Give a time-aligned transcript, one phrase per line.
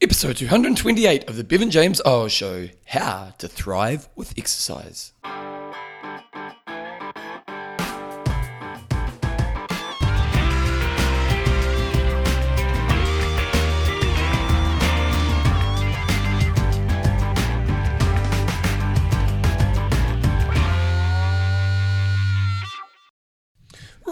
[0.00, 5.12] Episode 228 of the Bevan James Eyles Show How to Thrive with Exercise.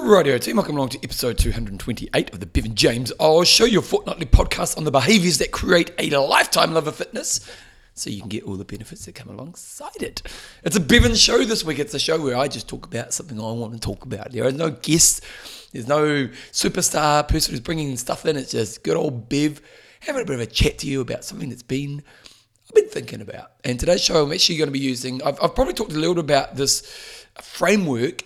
[0.06, 4.24] Radio team, welcome along to episode 228 of the Bevan James Eyles Show, your fortnightly
[4.24, 7.40] podcast on the behaviors that create a lifetime love of fitness
[7.94, 10.22] so you can get all the benefits that come alongside it.
[10.62, 11.80] It's a Bevan show this week.
[11.80, 14.30] It's a show where I just talk about something I want to talk about.
[14.30, 15.22] There are no guests,
[15.72, 18.36] there's no superstar person who's bringing stuff in.
[18.36, 19.60] It's just good old Bev
[20.00, 22.04] having a bit of a chat to you about something that's been
[22.68, 23.50] I've been thinking about.
[23.64, 26.14] And today's show, I'm actually going to be using, I've, I've probably talked a little
[26.14, 26.88] bit about this
[27.42, 28.22] framework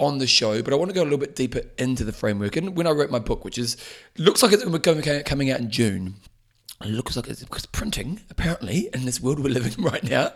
[0.00, 2.56] on the show, but I want to go a little bit deeper into the framework.
[2.56, 3.76] And when I wrote my book, which is
[4.16, 6.14] looks like it's going to be coming out in June,
[6.80, 10.30] it looks like it's because printing apparently in this world we're living in right now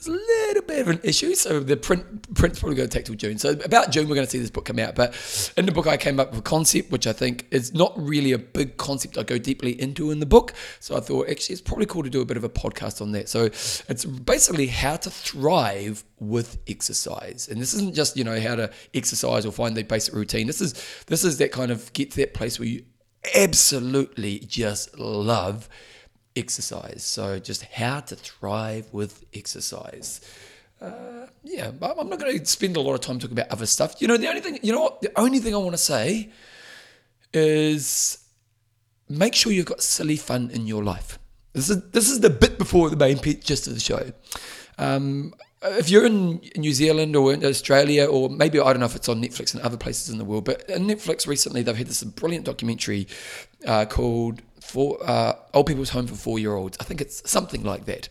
[0.00, 1.34] is a little bit of an issue.
[1.34, 3.38] So the print print's probably going to take till June.
[3.38, 4.94] So about June we're going to see this book come out.
[4.94, 5.14] But
[5.56, 8.32] in the book I came up with a concept which I think is not really
[8.32, 10.54] a big concept I go deeply into in the book.
[10.80, 13.12] So I thought actually it's probably cool to do a bit of a podcast on
[13.12, 13.28] that.
[13.28, 17.48] So it's basically how to thrive with exercise.
[17.48, 20.46] And this isn't just, you know, how to exercise or find the basic routine.
[20.46, 20.74] This is
[21.06, 22.84] this is that kind of get to that place where you
[23.34, 25.68] absolutely just love
[26.40, 27.04] exercise.
[27.04, 30.20] So, just how to thrive with exercise.
[30.80, 34.00] Uh, yeah, I'm not going to spend a lot of time talking about other stuff.
[34.00, 36.30] You know, the only thing, you know what, the only thing I want to say
[37.32, 38.18] is
[39.08, 41.18] make sure you've got silly fun in your life.
[41.52, 44.12] This is this is the bit before the main gist of the show.
[44.78, 48.96] Um, if you're in New Zealand or in Australia, or maybe I don't know if
[48.96, 52.02] it's on Netflix and other places in the world, but Netflix recently they've had this
[52.02, 53.08] brilliant documentary
[53.66, 57.64] uh, called "For uh, Old People's Home for Four Year Olds." I think it's something
[57.64, 58.08] like that.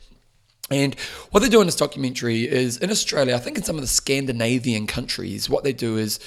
[0.72, 0.94] And
[1.32, 3.88] what they do in this documentary is in Australia, I think in some of the
[3.88, 6.20] Scandinavian countries, what they do is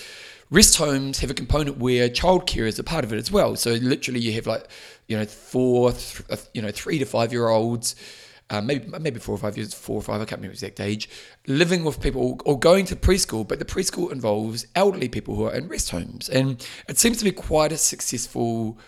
[0.51, 3.55] rest homes have a component where childcare is a part of it as well.
[3.55, 4.67] So literally, you have like
[5.07, 7.95] you know four, th- you know three to five year olds
[8.53, 11.09] uh, maybe maybe four or five years, four or five, I can't remember exact age,
[11.47, 15.55] living with people or going to preschool, but the preschool involves elderly people who are
[15.55, 16.29] in rest homes.
[16.29, 18.79] And it seems to be quite a successful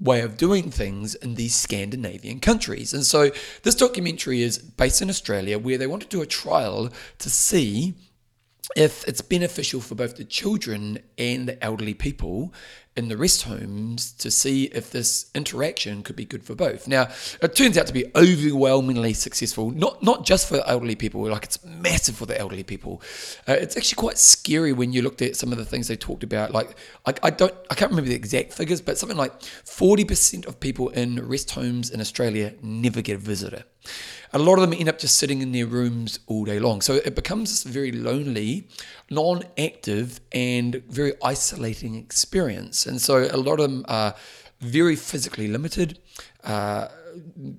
[0.00, 2.94] way of doing things in these Scandinavian countries.
[2.94, 3.30] And so
[3.62, 7.94] this documentary is based in Australia where they want to do a trial to see
[8.76, 12.52] if it's beneficial for both the children and the elderly people
[12.98, 16.88] in the rest homes to see if this interaction could be good for both.
[16.88, 17.06] Now,
[17.40, 21.64] it turns out to be overwhelmingly successful, not not just for elderly people, like it's
[21.64, 23.00] massive for the elderly people.
[23.46, 26.24] Uh, it's actually quite scary when you looked at some of the things they talked
[26.24, 26.50] about.
[26.50, 26.76] Like,
[27.06, 30.88] I, I don't, I can't remember the exact figures, but something like 40% of people
[30.88, 33.62] in rest homes in Australia never get a visitor.
[34.32, 36.80] A lot of them end up just sitting in their rooms all day long.
[36.80, 38.68] So it becomes this very lonely,
[39.10, 42.86] non active, and very isolating experience.
[42.86, 44.14] And so a lot of them are
[44.60, 45.98] very physically limited.
[46.44, 46.88] Uh,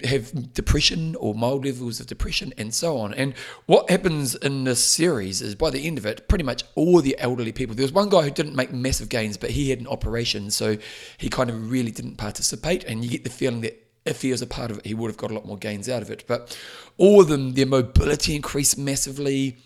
[0.03, 3.13] have depression or mild levels of depression and so on.
[3.13, 3.33] And
[3.65, 7.17] what happens in this series is by the end of it, pretty much all the
[7.19, 7.75] elderly people.
[7.75, 10.77] There was one guy who didn't make massive gains, but he had an operation, so
[11.17, 12.83] he kind of really didn't participate.
[12.85, 15.09] And you get the feeling that if he was a part of it, he would
[15.09, 16.25] have got a lot more gains out of it.
[16.27, 16.57] But
[16.97, 19.57] all of them, their mobility increased massively.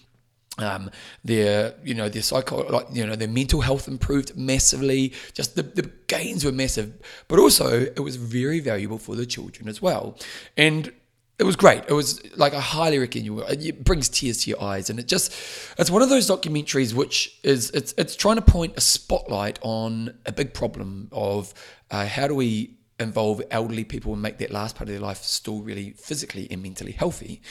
[0.59, 0.91] Um,
[1.23, 5.13] their, you know, their psycho, like, you know, their mental health improved massively.
[5.33, 6.93] Just the, the gains were massive,
[7.27, 10.15] but also it was very valuable for the children as well.
[10.55, 10.91] And
[11.39, 11.83] it was great.
[11.87, 13.41] It was like I highly recommend you.
[13.41, 15.33] It brings tears to your eyes, and it just
[15.79, 20.13] it's one of those documentaries which is it's it's trying to point a spotlight on
[20.27, 21.53] a big problem of
[21.89, 25.23] uh, how do we involve elderly people and make that last part of their life
[25.23, 27.41] still really physically and mentally healthy.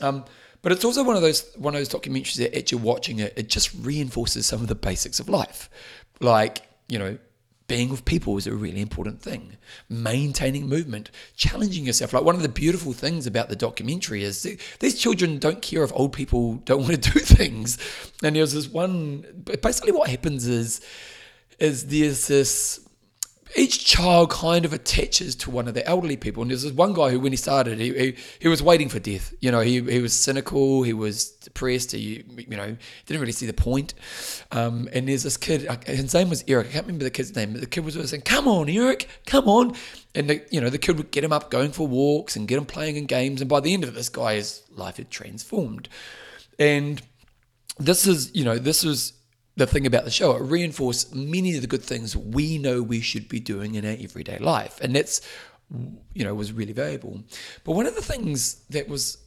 [0.00, 0.24] Um,
[0.62, 3.32] but it's also one of those one of those documentaries that as you're watching it,
[3.36, 5.70] it just reinforces some of the basics of life,
[6.20, 7.18] like you know.
[7.68, 9.56] Being with people is a really important thing.
[9.88, 12.12] Maintaining movement, challenging yourself.
[12.12, 14.44] Like one of the beautiful things about the documentary is
[14.78, 17.76] these children don't care if old people don't want to do things.
[18.22, 19.44] And there's this one.
[19.62, 20.80] Basically, what happens is,
[21.58, 22.85] is there's this
[23.56, 26.42] each child kind of attaches to one of the elderly people.
[26.42, 28.98] And there's this one guy who, when he started, he, he, he, was waiting for
[28.98, 29.32] death.
[29.40, 32.76] You know, he, he was cynical, he was depressed, he, you know,
[33.06, 33.94] didn't really see the point.
[34.52, 36.68] Um, and there's this kid, his name was Eric.
[36.68, 39.08] I can't remember the kid's name, but the kid was always saying, Come on, Eric,
[39.26, 39.74] come on.
[40.14, 42.58] And, the, you know, the kid would get him up going for walks and get
[42.58, 43.40] him playing in games.
[43.40, 45.88] And by the end of it, this guy's life had transformed.
[46.58, 47.02] And
[47.78, 49.12] this is, you know, this was
[49.56, 50.36] the thing about the show.
[50.36, 53.96] It reinforced many of the good things we know we should be doing in our
[53.98, 54.78] everyday life.
[54.80, 55.20] And that's
[56.14, 57.22] you know, was really valuable.
[57.64, 59.18] But one of the things that was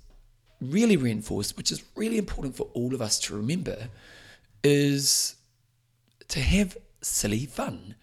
[0.61, 3.89] really reinforced, which is really important for all of us to remember,
[4.63, 5.35] is
[6.29, 7.95] to have silly fun.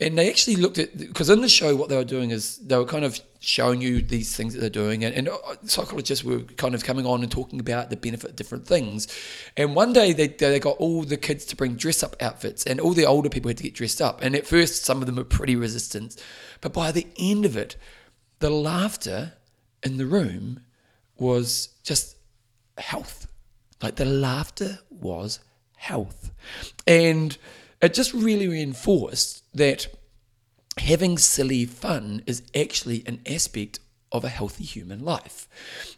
[0.00, 2.76] And they actually looked at because in the show, what they were doing is they
[2.76, 6.40] were kind of showing you these things that they're doing, and, and uh, psychologists were
[6.40, 9.08] kind of coming on and talking about the benefit of different things.
[9.56, 12.80] And one day they they got all the kids to bring dress up outfits, and
[12.80, 14.22] all the older people had to get dressed up.
[14.22, 16.22] And at first, some of them were pretty resistant,
[16.60, 17.76] but by the end of it,
[18.38, 19.34] the laughter
[19.82, 20.60] in the room
[21.18, 22.16] was just
[22.78, 23.26] health.
[23.82, 25.40] Like the laughter was
[25.76, 26.30] health.
[26.86, 27.36] And
[27.80, 29.88] it just really reinforced that
[30.78, 33.80] having silly fun is actually an aspect
[34.12, 35.48] of a healthy human life.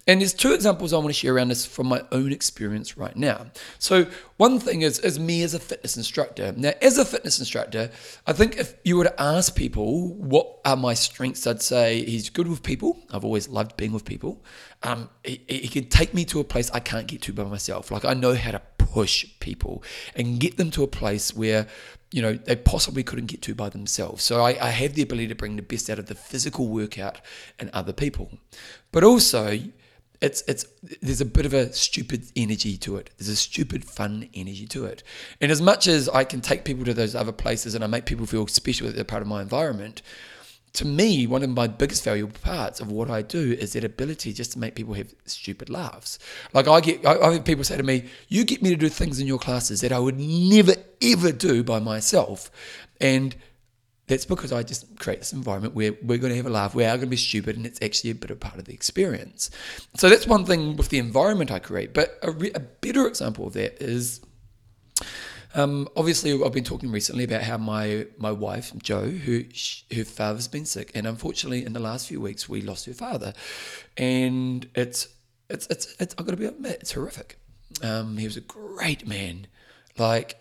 [0.07, 3.17] And there's two examples I want to share around this from my own experience right
[3.17, 3.47] now.
[3.79, 4.07] So
[4.37, 6.55] one thing is, is me as a fitness instructor.
[6.57, 7.91] Now, as a fitness instructor,
[8.27, 12.31] I think if you were to ask people what are my strengths, I'd say he's
[12.31, 12.99] good with people.
[13.11, 14.45] I've always loved being with people.
[14.85, 17.91] Um, he, he can take me to a place I can't get to by myself.
[17.91, 19.83] Like I know how to push people
[20.15, 21.67] and get them to a place where
[22.15, 24.23] you know they possibly couldn't get to by themselves.
[24.23, 27.21] So I, I have the ability to bring the best out of the physical workout
[27.59, 28.31] and other people,
[28.93, 29.59] but also
[30.21, 30.65] it's it's
[31.03, 33.11] there's a bit of a stupid energy to it.
[33.19, 35.03] There's a stupid fun energy to it.
[35.41, 38.07] And as much as I can take people to those other places and I make
[38.07, 40.01] people feel special that they're part of my environment,
[40.75, 44.33] to me, one of my biggest valuable parts of what I do is that ability
[44.33, 46.19] just to make people have stupid laughs.
[46.53, 48.89] Like I get, I, I have people say to me, "You get me to do
[48.89, 52.51] things in your classes that I would never ever do by myself,"
[53.01, 53.35] and
[54.09, 56.85] that's because I just create this environment where we're going to have a laugh, we
[56.85, 59.51] are going to be stupid, and it's actually a bit of part of the experience.
[59.97, 61.95] So that's one thing with the environment I create.
[61.95, 64.21] But a, re- a better example of that is
[65.55, 69.45] um, obviously, I've been talking recently about how my my wife Jo, who
[69.95, 73.33] her father's been sick, and unfortunately, in the last few weeks, we lost her father,
[73.97, 75.09] and it's
[75.49, 77.39] it's it's, it's I've got to be admit, it's horrific.
[77.83, 79.47] Um, he was a great man,
[79.97, 80.39] like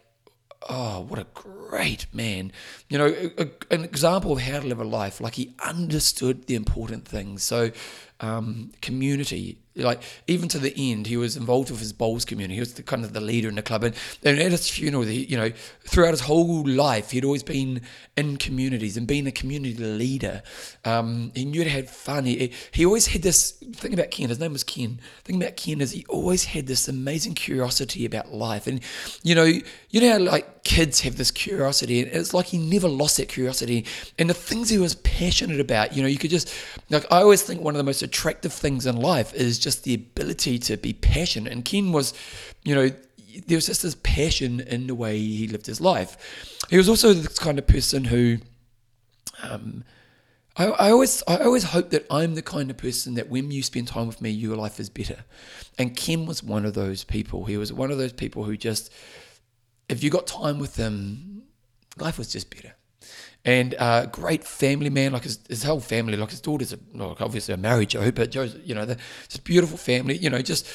[0.69, 2.51] oh, what a great man.
[2.89, 5.19] You know, a, a, an example of how to live a life.
[5.21, 7.43] Like he understood the important things.
[7.43, 7.71] So,
[8.19, 12.55] um, community, like even to the end, he was involved with his bowls community.
[12.55, 15.03] He was the, kind of the leader in the club, and, and at his funeral,
[15.03, 17.81] he, you know, throughout his whole life, he'd always been
[18.15, 20.43] in communities and being a community leader.
[20.85, 22.25] Um, he knew to have fun.
[22.25, 24.29] He, he always had this thing about Ken.
[24.29, 24.99] His name was Ken.
[25.23, 28.79] Thing about Ken is he always had this amazing curiosity about life, and
[29.23, 32.87] you know, you know how like kids have this curiosity, and it's like he never
[32.87, 33.85] lost that curiosity.
[34.19, 36.53] And the things he was passionate about, you know, you could just
[36.89, 39.93] like I always think one of the most attractive things in life is just the
[39.93, 41.51] ability to be passionate.
[41.51, 42.13] And Ken was,
[42.63, 42.89] you know,
[43.47, 46.59] there was just this passion in the way he lived his life.
[46.69, 48.37] He was also the kind of person who,
[49.41, 49.83] um,
[50.55, 53.63] I, I, always I always hope that I'm the kind of person that when you
[53.63, 55.25] spend time with me, your life is better.
[55.79, 57.45] And Ken was one of those people.
[57.45, 58.93] He was one of those people who just,
[59.89, 61.43] if you got time with him,
[61.97, 62.73] life was just better
[63.45, 67.53] and uh, great family man, like his, his whole family, like his daughters, well, obviously
[67.53, 70.67] a married Jo, but Jo's, you know, just beautiful family, you know, just,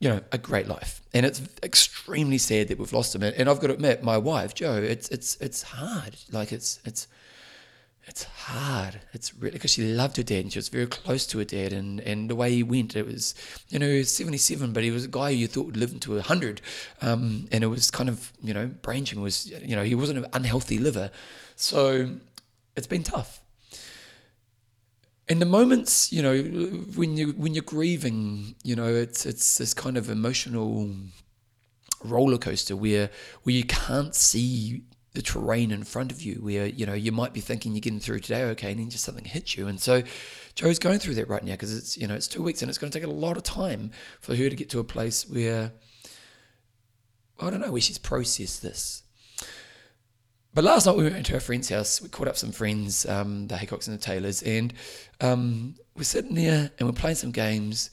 [0.00, 1.02] you know, a great life.
[1.12, 3.22] And it's extremely sad that we've lost him.
[3.22, 6.16] And I've got to admit, my wife, Jo, it's, it's, it's hard.
[6.32, 7.08] Like it's, it's,
[8.06, 9.00] it's hard.
[9.12, 11.72] It's really because she loved her dad and she was very close to her dad.
[11.72, 13.34] And, and the way he went, it was,
[13.68, 16.60] you know, 77, but he was a guy you thought would live into 100.
[17.00, 20.26] Um, and it was kind of, you know, branching was, you know, he wasn't an
[20.32, 21.10] unhealthy liver.
[21.56, 22.10] So
[22.76, 23.40] it's been tough.
[25.28, 26.42] In the moments, you know,
[26.96, 30.90] when you when you're grieving, you know, it's it's this kind of emotional
[32.04, 33.10] roller coaster where
[33.44, 34.84] where you can't see
[35.14, 38.00] the terrain in front of you where you know you might be thinking you're getting
[38.00, 40.02] through today okay and then just something hits you and so
[40.56, 42.78] jo's going through that right now because it's you know it's two weeks and it's
[42.78, 45.70] going to take a lot of time for her to get to a place where
[47.40, 49.03] i don't know where she's processed this
[50.54, 52.00] but last night we went to a friend's house.
[52.00, 54.72] We caught up some friends, um, the Haycocks and the Taylors, and
[55.20, 57.90] um, we're sitting there and we're playing some games,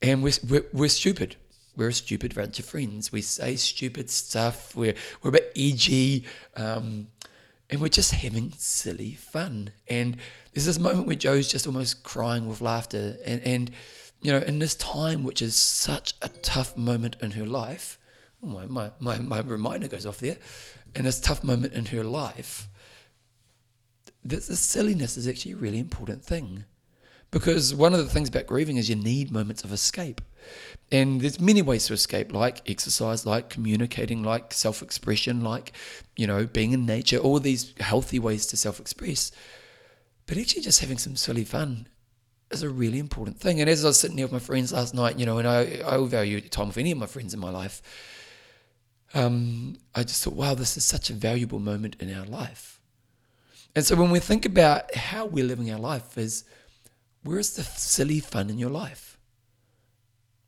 [0.00, 1.36] and we're, we're, we're stupid.
[1.76, 3.12] We're a stupid bunch of friends.
[3.12, 4.74] We say stupid stuff.
[4.74, 6.24] We're we're a bit edgy,
[6.56, 7.08] um,
[7.68, 9.72] and we're just having silly fun.
[9.86, 10.16] And
[10.52, 13.70] there's this moment where Jo's just almost crying with laughter, and and
[14.22, 17.98] you know, in this time, which is such a tough moment in her life,
[18.42, 20.38] oh my, my, my, my reminder goes off there
[20.94, 22.68] in this tough moment in her life,
[24.24, 26.64] this, this silliness is actually a really important thing.
[27.30, 30.22] Because one of the things about grieving is you need moments of escape.
[30.90, 35.72] And there's many ways to escape, like exercise, like communicating, like self expression, like,
[36.16, 39.30] you know, being in nature, all these healthy ways to self express.
[40.26, 41.88] But actually, just having some silly fun
[42.50, 43.60] is a really important thing.
[43.60, 45.82] And as I was sitting here with my friends last night, you know, and I,
[45.86, 47.82] I value time with any of my friends in my life,
[49.14, 52.80] um, I just thought, wow, this is such a valuable moment in our life.
[53.74, 56.44] And so when we think about how we're living our life, is
[57.22, 59.18] where's the silly fun in your life?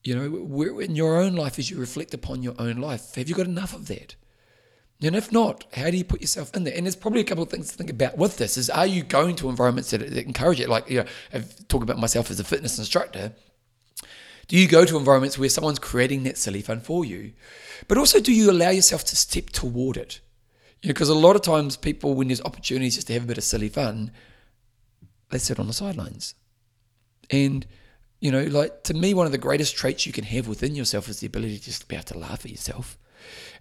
[0.02, 3.28] You know, where in your own life, as you reflect upon your own life, have
[3.28, 4.14] you got enough of that?
[5.02, 6.74] And if not, how do you put yourself in there?
[6.74, 9.02] And there's probably a couple of things to think about with this: is are you
[9.02, 10.68] going to environments that, that encourage it?
[10.68, 13.32] Like, you know, I've talked about myself as a fitness instructor.
[14.50, 17.34] Do you go to environments where someone's creating that silly fun for you?
[17.86, 20.18] But also, do you allow yourself to step toward it?
[20.82, 23.28] You know, because a lot of times people, when there's opportunities just to have a
[23.28, 24.10] bit of silly fun,
[25.30, 26.34] they sit on the sidelines.
[27.30, 27.64] And,
[28.18, 31.08] you know, like to me, one of the greatest traits you can have within yourself
[31.08, 32.98] is the ability to just be able to laugh at yourself.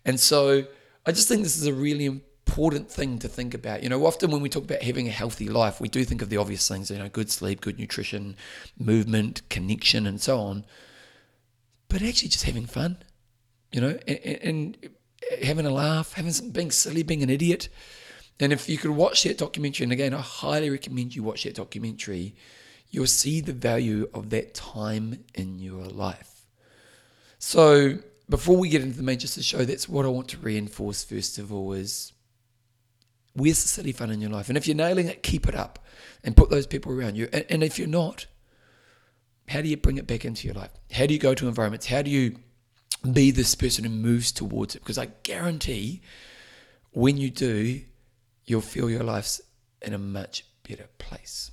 [0.05, 0.63] And so,
[1.05, 2.19] I just think this is a really
[2.59, 3.83] important thing to think about.
[3.83, 6.27] You know, often when we talk about having a healthy life, we do think of
[6.27, 8.35] the obvious things, you know, good sleep, good nutrition,
[8.77, 10.65] movement, connection, and so on.
[11.87, 12.97] But actually, just having fun,
[13.71, 14.89] you know, and, and
[15.41, 17.69] having a laugh, having some, being silly, being an idiot.
[18.41, 21.55] And if you could watch that documentary, and again, I highly recommend you watch that
[21.55, 22.35] documentary,
[22.89, 26.45] you'll see the value of that time in your life.
[27.37, 27.99] So,
[28.29, 31.53] before we get into the Manchester show, that's what I want to reinforce first of
[31.53, 32.11] all is
[33.33, 34.50] where's the silly fun in your life?
[34.50, 35.79] And if you're nailing it, keep it up
[36.24, 37.29] and put those people around you.
[37.31, 38.27] And, and if you're not,
[39.48, 40.71] how do you bring it back into your life?
[40.91, 41.88] How do you go to environments?
[41.88, 42.38] How do you
[43.12, 44.79] be this person who moves towards it?
[44.79, 46.01] Because I guarantee
[46.91, 47.81] when you do,
[48.45, 49.41] you'll feel your life's
[49.81, 51.51] in a much better place.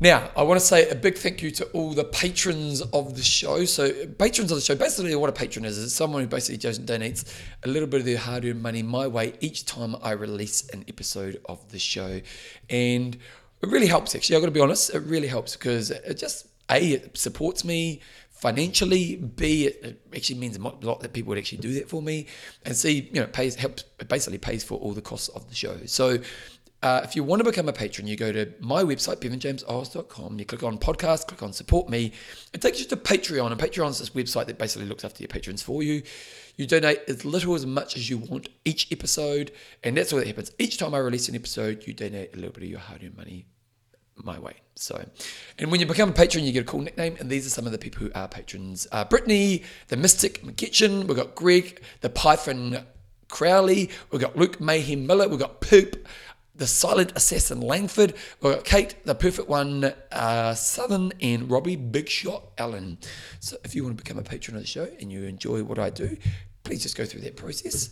[0.00, 3.22] Now, I want to say a big thank you to all the patrons of the
[3.22, 3.64] show.
[3.64, 6.86] So, patrons of the show, basically, what a patron is, is someone who basically just
[6.86, 7.24] donates
[7.64, 10.84] a little bit of their hard earned money my way each time I release an
[10.86, 12.20] episode of the show.
[12.70, 13.16] And
[13.60, 14.36] it really helps, actually.
[14.36, 18.00] I've got to be honest, it really helps because it just, A, it supports me
[18.30, 19.16] financially.
[19.16, 22.26] B, it, actually means a lot that people would actually do that for me.
[22.64, 25.56] And C, you know, pays, helps, it basically pays for all the costs of the
[25.56, 25.76] show.
[25.86, 26.18] So,
[26.82, 30.38] uh, if you want to become a patron, you go to my website, bevanjameseyles.com.
[30.38, 32.12] You click on podcast, click on support me.
[32.52, 35.28] It takes you to Patreon, and Patreon is this website that basically looks after your
[35.28, 36.02] patrons for you.
[36.56, 39.50] You donate as little as much as you want each episode,
[39.82, 40.52] and that's what happens.
[40.58, 43.16] Each time I release an episode, you donate a little bit of your hard earned
[43.16, 43.46] money
[44.24, 44.54] my way.
[44.74, 45.04] So,
[45.58, 47.66] and when you become a patron, you get a cool nickname, and these are some
[47.66, 52.10] of the people who are patrons: uh, Brittany, the Mystic McKitchen, we've got Greg, the
[52.10, 52.84] Python
[53.28, 56.06] Crowley, we've got Luke Mayhem Miller, we've got Poop
[56.58, 58.14] the silent assassin Langford.
[58.42, 62.98] We've got Kate, the perfect one, uh, Southern, and Robbie Big Shot Allen.
[63.40, 65.78] So if you want to become a patron of the show and you enjoy what
[65.78, 66.16] I do,
[66.64, 67.90] please just go through that process.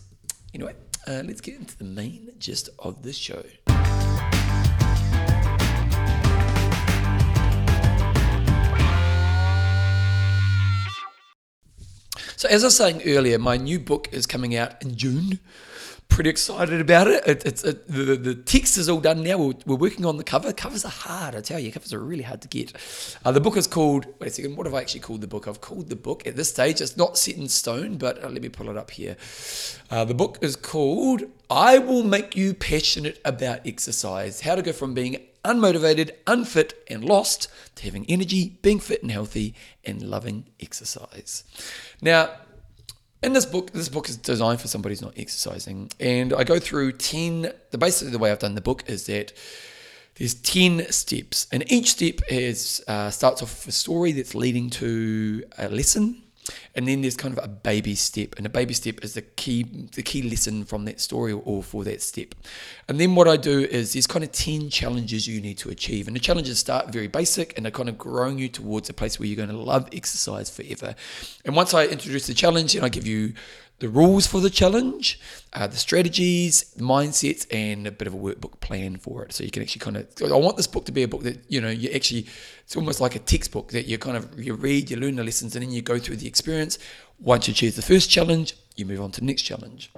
[0.52, 0.75] Anyway,
[1.06, 3.42] uh, let's get into the main gist of the show.
[12.38, 15.40] So, as I was saying earlier, my new book is coming out in June
[16.08, 17.26] pretty excited about it.
[17.26, 19.36] it it's it, the, the text is all done now.
[19.36, 20.52] We're, we're, working on the cover.
[20.52, 21.70] Covers are hard, I tell you.
[21.70, 22.72] Covers are really hard to get.
[23.25, 24.06] Uh, the book is called.
[24.18, 24.56] Wait a second.
[24.56, 25.46] What have I actually called the book?
[25.46, 26.80] I've called the book at this stage.
[26.80, 29.16] It's not set in stone, but uh, let me pull it up here.
[29.90, 34.72] Uh, the book is called "I Will Make You Passionate About Exercise: How to Go
[34.72, 40.46] from Being Unmotivated, Unfit, and Lost to Having Energy, Being Fit and Healthy, and Loving
[40.60, 41.44] Exercise."
[42.00, 42.30] Now
[43.23, 46.58] in this book, this book is designed for somebody who's not exercising, and I go
[46.58, 47.52] through ten.
[47.70, 49.32] The basically the way I've done the book is that
[50.16, 54.70] there's ten steps, and each step is uh, starts off with a story that's leading
[54.70, 56.23] to a lesson,
[56.74, 59.64] and then there's kind of a baby step, and a baby step is the key
[59.94, 62.34] the key lesson from that story or for that step.
[62.88, 66.06] And then what I do is there's kind of ten challenges you need to achieve,
[66.06, 69.18] and the challenges start very basic, and they're kind of growing you towards a place
[69.18, 70.94] where you're going to love exercise forever.
[71.44, 73.34] And once I introduce the challenge, and I give you
[73.78, 75.21] the rules for the challenge,
[75.52, 79.33] uh, the strategies, mindsets, and a bit of a workbook plan for it.
[79.33, 80.06] So you can actually kind of.
[80.23, 82.26] I want this book to be a book that you know you actually.
[82.64, 85.54] It's almost like a textbook that you kind of you read, you learn the lessons,
[85.54, 86.78] and then you go through the experience.
[87.21, 89.90] Once you choose the first challenge, you move on to the next challenge.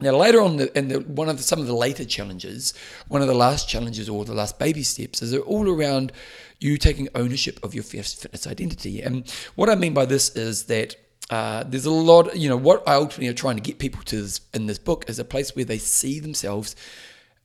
[0.00, 2.72] Now later on, the, and the, one of the, some of the later challenges,
[3.08, 6.12] one of the last challenges or the last baby steps, is they're all around
[6.60, 9.02] you taking ownership of your fitness identity.
[9.02, 10.94] And what I mean by this is that
[11.30, 14.22] uh, there's a lot, you know, what I ultimately are trying to get people to
[14.22, 16.74] this, in this book is a place where they see themselves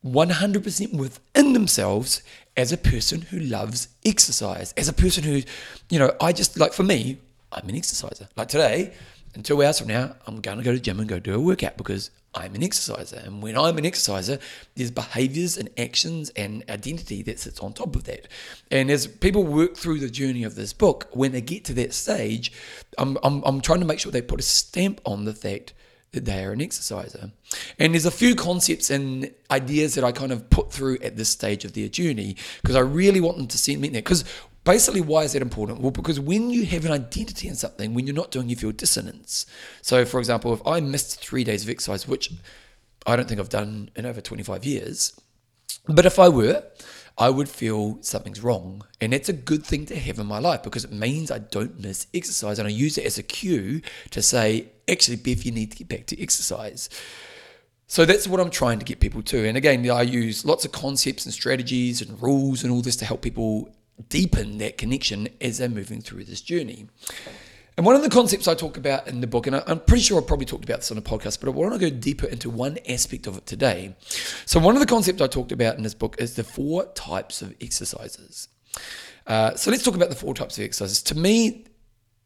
[0.06, 2.22] 100% within themselves
[2.56, 5.42] as a person who loves exercise, as a person who,
[5.90, 7.20] you know, I just like for me,
[7.52, 8.28] I'm an exerciser.
[8.36, 8.94] Like today,
[9.36, 11.34] in two hours from now, I'm going to go to the gym and go do
[11.34, 13.22] a workout because I'm an exerciser.
[13.24, 14.40] And when I'm an exerciser,
[14.76, 18.28] there's behaviors and actions and identity that sits on top of that.
[18.72, 21.94] And as people work through the journey of this book, when they get to that
[21.94, 22.52] stage,
[22.98, 25.74] I'm, I'm, I'm trying to make sure they put a stamp on the fact
[26.14, 27.32] that they are an exerciser.
[27.78, 31.30] And there's a few concepts and ideas that I kind of put through at this
[31.30, 34.02] stage of their journey because I really want them to see me there.
[34.02, 34.24] Because
[34.64, 35.82] basically, why is that important?
[35.82, 38.72] Well, because when you have an identity in something, when you're not doing, you feel
[38.72, 39.46] dissonance.
[39.82, 42.32] So, for example, if I missed three days of exercise, which
[43.06, 45.20] I don't think I've done in over 25 years,
[45.88, 46.64] but if I were,
[47.18, 48.86] I would feel something's wrong.
[49.00, 51.80] And that's a good thing to have in my life because it means I don't
[51.80, 52.58] miss exercise.
[52.58, 55.90] And I use it as a cue to say, actually, Bev, you need to get
[55.90, 56.90] back to exercise.
[57.86, 59.48] So that's what I'm trying to get people to.
[59.48, 63.06] And again, I use lots of concepts and strategies and rules and all this to
[63.06, 63.70] help people
[64.10, 66.88] deepen that connection as they're moving through this journey.
[67.76, 70.22] And one of the concepts I talk about in the book, and I'm pretty sure
[70.22, 72.50] I probably talked about this on a podcast, but I want to go deeper into
[72.50, 73.96] one aspect of it today.
[74.46, 77.42] So, one of the concepts I talked about in this book is the four types
[77.42, 78.48] of exercises.
[79.26, 81.02] Uh, so, let's talk about the four types of exercises.
[81.04, 81.66] To me,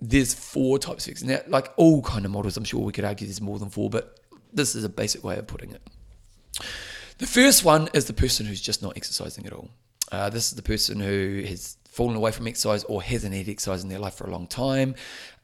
[0.02, 1.46] there's four types of exercises.
[1.46, 3.90] Now, like all kind of models, I'm sure we could argue there's more than four,
[3.90, 4.20] but
[4.52, 5.82] this is a basic way of putting it.
[7.20, 9.70] The first one is the person who's just not exercising at all.
[10.12, 13.82] Uh, this is the person who has fallen away from exercise or hasn't had exercise
[13.82, 14.94] in their life for a long time,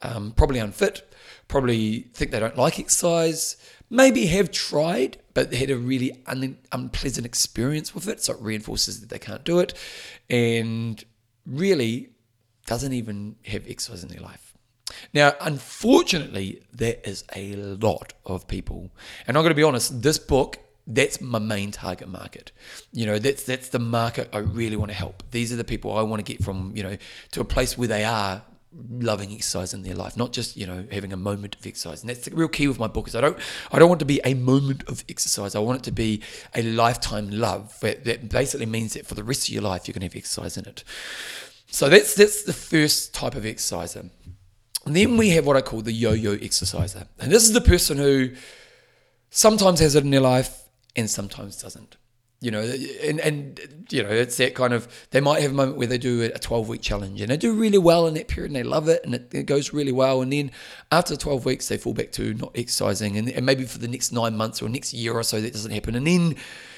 [0.03, 1.11] um, probably unfit,
[1.47, 3.57] probably think they don't like exercise,
[3.89, 9.01] maybe have tried but had a really un- unpleasant experience with it, so it reinforces
[9.01, 9.73] that they can't do it,
[10.29, 11.03] and
[11.47, 12.09] really
[12.67, 14.53] doesn't even have exercise in their life.
[15.11, 18.91] Now, unfortunately, there is a lot of people,
[19.25, 22.51] and I'm going to be honest, this book that's my main target market.
[22.91, 25.23] You know, that's that's the market I really want to help.
[25.31, 26.97] These are the people I want to get from, you know,
[27.31, 28.41] to a place where they are
[28.75, 32.01] loving exercise in their life, not just, you know, having a moment of exercise.
[32.01, 33.37] And that's the real key with my book is I don't
[33.71, 35.55] I don't want to be a moment of exercise.
[35.55, 36.21] I want it to be
[36.55, 40.05] a lifetime love that, basically means that for the rest of your life you're gonna
[40.05, 40.83] have exercise in it.
[41.67, 44.09] So that's that's the first type of exerciser.
[44.85, 47.07] And then we have what I call the yo-yo exerciser.
[47.19, 48.31] And this is the person who
[49.29, 50.62] sometimes has it in their life
[50.95, 51.97] and sometimes doesn't.
[52.43, 55.77] You know, and, and you know, it's that kind of they might have a moment
[55.77, 58.49] where they do a 12 week challenge and they do really well in that period
[58.49, 60.21] and they love it and it, it goes really well.
[60.21, 60.51] And then
[60.91, 64.11] after 12 weeks, they fall back to not exercising and, and maybe for the next
[64.11, 65.95] nine months or next year or so, that doesn't happen.
[65.95, 66.35] And then,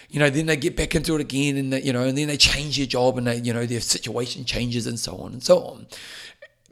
[0.08, 2.28] you know, then they get back into it again and, they, you know, and then
[2.28, 5.43] they change their job and they, you know, their situation changes and so on and
[5.43, 5.88] so on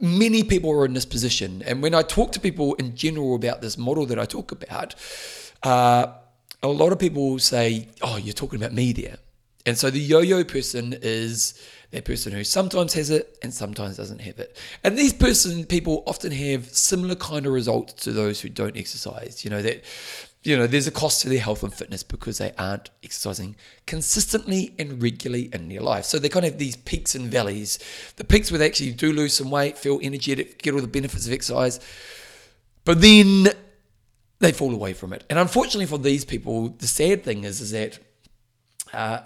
[0.00, 1.62] many people are in this position.
[1.66, 4.94] And when I talk to people in general about this model that I talk about,
[5.62, 6.06] uh,
[6.64, 9.18] a lot of people will say, "Oh, you're talking about media,"
[9.66, 11.54] and so the yo-yo person is
[11.90, 14.56] that person who sometimes has it and sometimes doesn't have it.
[14.82, 19.44] And these person people often have similar kind of results to those who don't exercise.
[19.44, 19.84] You know that
[20.42, 24.74] you know there's a cost to their health and fitness because they aren't exercising consistently
[24.78, 26.04] and regularly in their life.
[26.04, 27.78] So they kind of have these peaks and valleys.
[28.16, 31.26] The peaks where they actually do lose some weight, feel energetic, get all the benefits
[31.26, 31.78] of exercise.
[32.84, 33.48] But then
[34.40, 35.24] they fall away from it.
[35.30, 37.98] And unfortunately for these people, the sad thing is, is that
[38.92, 39.20] uh,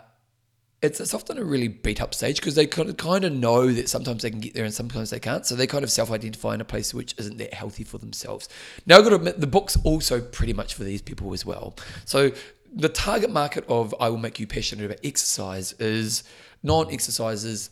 [0.80, 3.72] it's, it's often a really beat up stage because they kind of, kind of know
[3.72, 5.44] that sometimes they can get there and sometimes they can't.
[5.44, 8.48] So they kind of self identify in a place which isn't that healthy for themselves.
[8.86, 11.74] Now, I've got to admit, the book's also pretty much for these people as well.
[12.04, 12.30] So
[12.72, 16.22] the target market of I Will Make You Passionate About Exercise is
[16.62, 17.70] non exercisers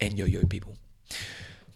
[0.00, 0.76] and yo yo people.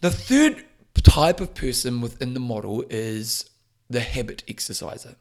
[0.01, 3.50] The third type of person within the model is
[3.91, 5.15] the habit exerciser.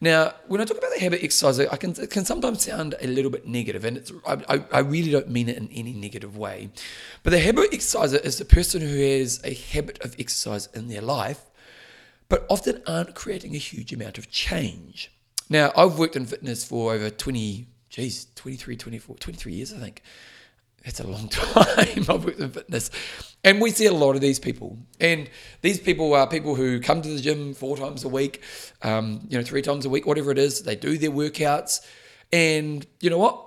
[0.00, 3.06] Now, when I talk about the habit exerciser, I can it can sometimes sound a
[3.06, 6.70] little bit negative, and it's I, I really don't mean it in any negative way.
[7.22, 11.00] But the habit exerciser is the person who has a habit of exercise in their
[11.00, 11.42] life,
[12.28, 15.10] but often aren't creating a huge amount of change.
[15.48, 20.02] Now, I've worked in fitness for over 20, geez, 23, 24, 23 years, I think.
[20.84, 22.90] That's a long time I've worked in fitness.
[23.42, 24.78] And we see a lot of these people.
[25.00, 25.28] And
[25.62, 28.42] these people are people who come to the gym four times a week,
[28.82, 30.62] um, you know, three times a week, whatever it is.
[30.62, 31.80] They do their workouts.
[32.32, 33.40] And you know what?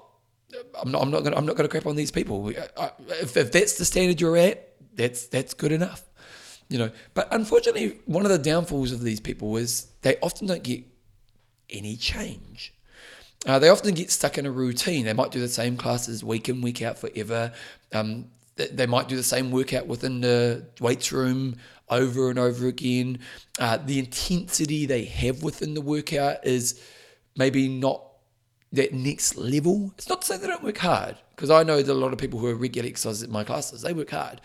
[0.81, 2.49] I'm not, I'm not gonna, I'm not gonna crap on these people.
[2.49, 6.03] If, if that's the standard you're at, that's, that's good enough.
[6.69, 10.63] You know, but unfortunately, one of the downfalls of these people is they often don't
[10.63, 10.83] get
[11.69, 12.73] any change.
[13.47, 15.05] Uh, they often get stuck in a routine.
[15.05, 17.53] They might do the same classes week in, week out forever.
[17.93, 21.55] Um, they might do the same workout within the weights room
[21.89, 23.19] over and over again.
[23.59, 26.83] Uh, the intensity they have within the workout is
[27.37, 28.03] maybe not
[28.73, 29.93] that next level.
[29.97, 32.19] It's not to say they don't work hard, because I know that a lot of
[32.19, 34.41] people who are regular exercisers at my classes, they work hard.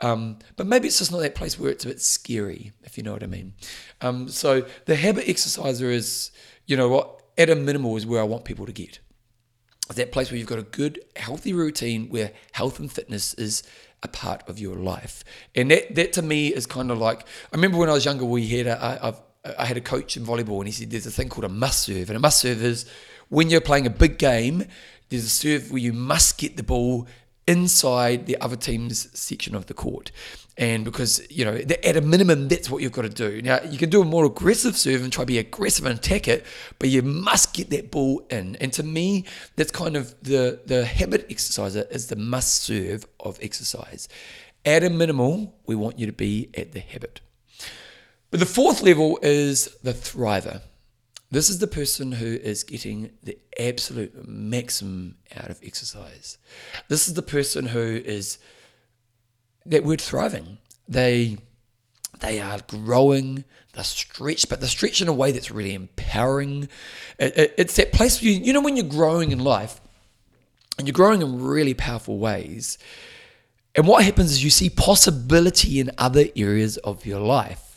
[0.00, 3.02] Um, but maybe it's just not that place where it's a bit scary, if you
[3.02, 3.54] know what I mean.
[4.00, 6.30] Um, so the habit exerciser is,
[6.66, 9.00] you know what, at a minimal is where I want people to get.
[9.94, 13.62] That place where you've got a good, healthy routine where health and fitness is
[14.02, 15.24] a part of your life.
[15.54, 18.24] And that, that to me is kind of like, I remember when I was younger,
[18.24, 19.20] we had a, I've,
[19.58, 21.82] I had a coach in volleyball and he said there's a thing called a must
[21.82, 22.08] serve.
[22.08, 22.86] And a must serve is
[23.28, 24.64] when you're playing a big game,
[25.10, 27.06] there's a serve where you must get the ball
[27.46, 30.10] inside the other team's section of the court.
[30.56, 33.42] And because, you know, at a minimum, that's what you've got to do.
[33.42, 36.28] Now, you can do a more aggressive serve and try to be aggressive and attack
[36.28, 36.46] it,
[36.78, 38.56] but you must get that ball in.
[38.56, 39.24] And to me,
[39.56, 44.08] that's kind of the, the habit exerciser is the must serve of exercise.
[44.64, 47.20] At a minimal, we want you to be at the habit.
[48.30, 50.62] But the fourth level is the thriver.
[51.34, 56.38] This is the person who is getting the absolute maximum out of exercise.
[56.86, 58.38] This is the person who is
[59.66, 60.58] that word thriving.
[60.86, 61.38] They
[62.20, 66.68] they are growing, they're stretched, but they're stretched in a way that's really empowering.
[67.18, 69.80] It, it, it's that place where you, you know when you're growing in life
[70.78, 72.78] and you're growing in really powerful ways.
[73.74, 77.73] And what happens is you see possibility in other areas of your life.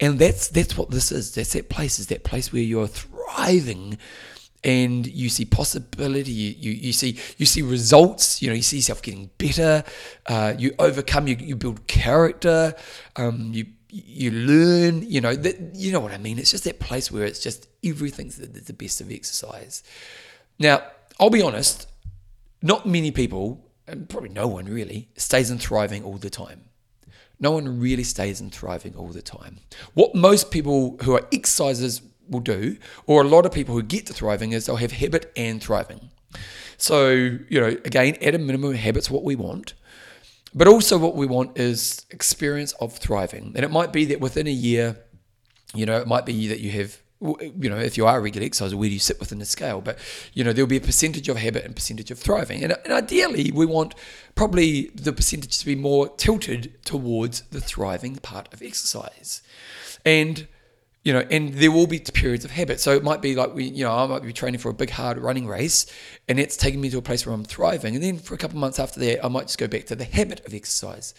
[0.00, 1.34] And that's that's what this is.
[1.34, 1.98] That's that place.
[1.98, 3.98] Is that place where you're thriving
[4.64, 6.32] and you see possibility.
[6.32, 8.42] You, you, see you see results.
[8.42, 9.84] You know you see yourself getting better.
[10.26, 12.74] Uh, you overcome you, you build character.
[13.16, 16.38] Um, you you learn you know that you know what i mean?
[16.38, 19.82] It's just that place where it's just everything's the, the best of exercise.
[20.58, 20.82] Now
[21.20, 21.86] i'll be honest
[22.62, 26.67] not many people and probably no one really stays in thriving all the time
[27.40, 29.58] no one really stays in thriving all the time.
[29.94, 34.06] What most people who are exercisers will do, or a lot of people who get
[34.06, 36.10] to thriving, is they'll have habit and thriving.
[36.76, 39.74] So, you know, again, at a minimum, habit's what we want.
[40.54, 43.52] But also, what we want is experience of thriving.
[43.54, 44.96] And it might be that within a year,
[45.74, 48.46] you know, it might be that you have you know, if you are a regular
[48.46, 49.80] exerciser, where do you sit within the scale?
[49.80, 49.98] But,
[50.34, 52.62] you know, there'll be a percentage of habit and percentage of thriving.
[52.62, 53.94] And, and ideally, we want
[54.34, 59.42] probably the percentage to be more tilted towards the thriving part of exercise.
[60.04, 60.46] And,
[61.02, 62.78] you know, and there will be periods of habit.
[62.78, 64.90] So it might be like we, you know, I might be training for a big
[64.90, 65.86] hard running race,
[66.28, 67.96] and it's taking me to a place where I'm thriving.
[67.96, 69.96] And then for a couple of months after that, I might just go back to
[69.96, 71.14] the habit of exercise.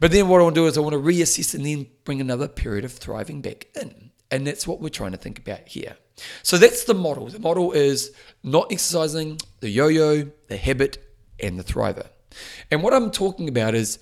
[0.00, 2.20] But then what I want to do is I want to reassess and then bring
[2.20, 4.09] another period of thriving back in.
[4.30, 5.96] And that's what we're trying to think about here.
[6.42, 7.26] So that's the model.
[7.28, 8.12] The model is
[8.42, 10.98] not exercising, the yo yo, the habit,
[11.42, 12.06] and the thriver.
[12.70, 13.98] And what I'm talking about is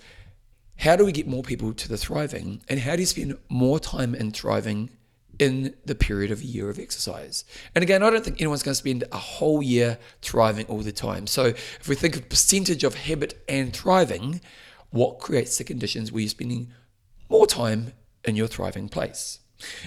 [0.78, 3.80] how do we get more people to the thriving and how do you spend more
[3.80, 4.90] time in thriving
[5.38, 7.44] in the period of a year of exercise.
[7.74, 10.92] And again, I don't think anyone's going to spend a whole year thriving all the
[10.92, 11.26] time.
[11.26, 14.40] So if we think of percentage of habit and thriving,
[14.90, 16.72] what creates the conditions where you're spending
[17.28, 17.92] more time
[18.24, 19.38] in your thriving place?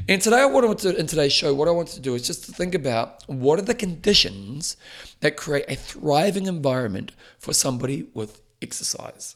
[0.07, 2.45] And today, I want to in today's show, what I want to do is just
[2.45, 4.75] to think about what are the conditions
[5.21, 9.36] that create a thriving environment for somebody with exercise.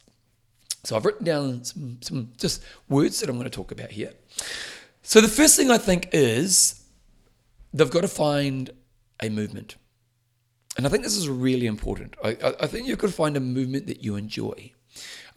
[0.83, 4.13] So I've written down some, some just words that I'm going to talk about here.
[5.01, 6.83] So the first thing I think is
[7.73, 8.69] they've got to find
[9.21, 9.77] a movement.
[10.77, 12.15] And I think this is really important.
[12.23, 14.73] I, I think you've got to find a movement that you enjoy.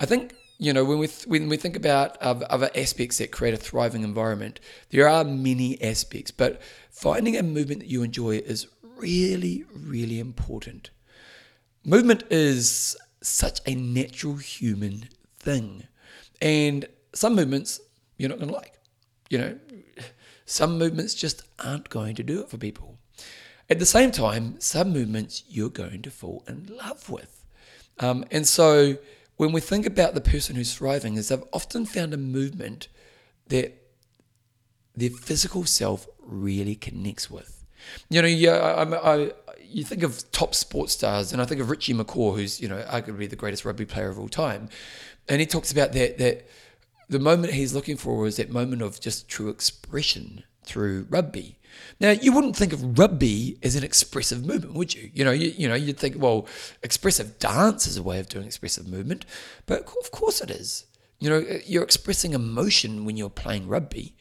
[0.00, 3.54] I think you know, when we th- when we think about other aspects that create
[3.54, 4.58] a thriving environment,
[4.90, 8.66] there are many aspects, but finding a movement that you enjoy is
[8.96, 10.90] really, really important.
[11.84, 15.84] Movement is such a natural human thing,
[16.42, 17.80] and some movements
[18.16, 18.74] you're not going to like.
[19.30, 19.58] You know,
[20.44, 22.98] some movements just aren't going to do it for people.
[23.70, 27.44] At the same time, some movements you're going to fall in love with,
[28.00, 28.96] um, and so
[29.38, 32.88] when we think about the person who's thriving, is they've often found a movement
[33.46, 33.81] that
[34.94, 37.64] their physical self really connects with.
[38.11, 41.70] You know, yeah, I, I, you think of top sports stars, and I think of
[41.70, 44.68] Richie McCaw, who's you know arguably the greatest rugby player of all time,
[45.29, 46.48] and he talks about that that
[47.09, 51.59] the moment he's looking for is that moment of just true expression through rugby.
[52.00, 55.11] Now, you wouldn't think of rugby as an expressive movement, would you?
[55.12, 56.46] You know, you, you know, you'd think, well,
[56.83, 59.24] expressive dance is a way of doing expressive movement,
[59.66, 60.87] but of course it is.
[61.18, 64.14] You know, uh, you're expressing emotion when you're playing rugby,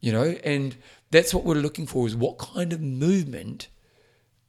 [0.00, 0.76] you know, and
[1.10, 3.68] that's what we're looking for is what kind of movement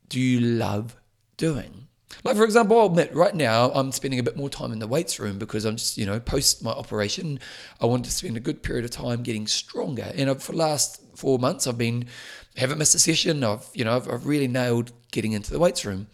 [0.09, 0.97] do you love
[1.37, 1.87] doing?
[2.23, 4.87] Like, for example, I'll admit right now I'm spending a bit more time in the
[4.87, 7.39] weights room because I'm just, you know, post my operation,
[7.81, 10.11] I want to spend a good period of time getting stronger.
[10.15, 12.05] And for the last four months, I've been,
[12.55, 13.43] haven't missed a session.
[13.43, 16.07] I've, you know, I've, I've really nailed getting into the weights room.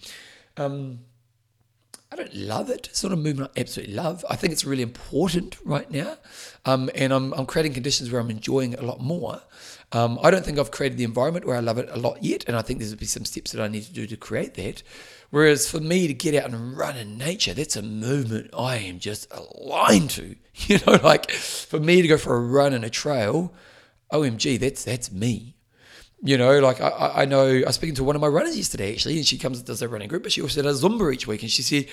[0.58, 1.00] Um,
[2.12, 2.88] I don't love it.
[2.88, 4.26] It's not a movement I absolutely love.
[4.30, 6.18] I think it's really important right now.
[6.66, 9.42] Um, and I'm, I'm creating conditions where I'm enjoying it a lot more.
[9.92, 12.46] Um, I don't think I've created the environment where I love it a lot yet.
[12.48, 14.82] And I think there's be some steps that I need to do to create that.
[15.30, 18.98] Whereas for me to get out and run in nature, that's a movement I am
[19.00, 20.36] just aligned to.
[20.68, 23.54] You know, like for me to go for a run in a trail,
[24.12, 25.56] OMG, that's that's me.
[26.22, 28.94] You know, like I, I know I was speaking to one of my runners yesterday
[28.94, 31.28] actually, and she comes and does a running group, but she also does Zumba each
[31.28, 31.88] week, and she said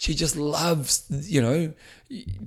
[0.00, 1.74] she just loves, you know,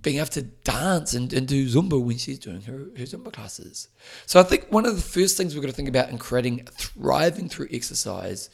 [0.02, 3.90] being able to dance and, and do Zumba when she's doing her, her Zumba classes.
[4.26, 6.66] So I think one of the first things we're going to think about in creating
[6.72, 8.50] thriving through exercise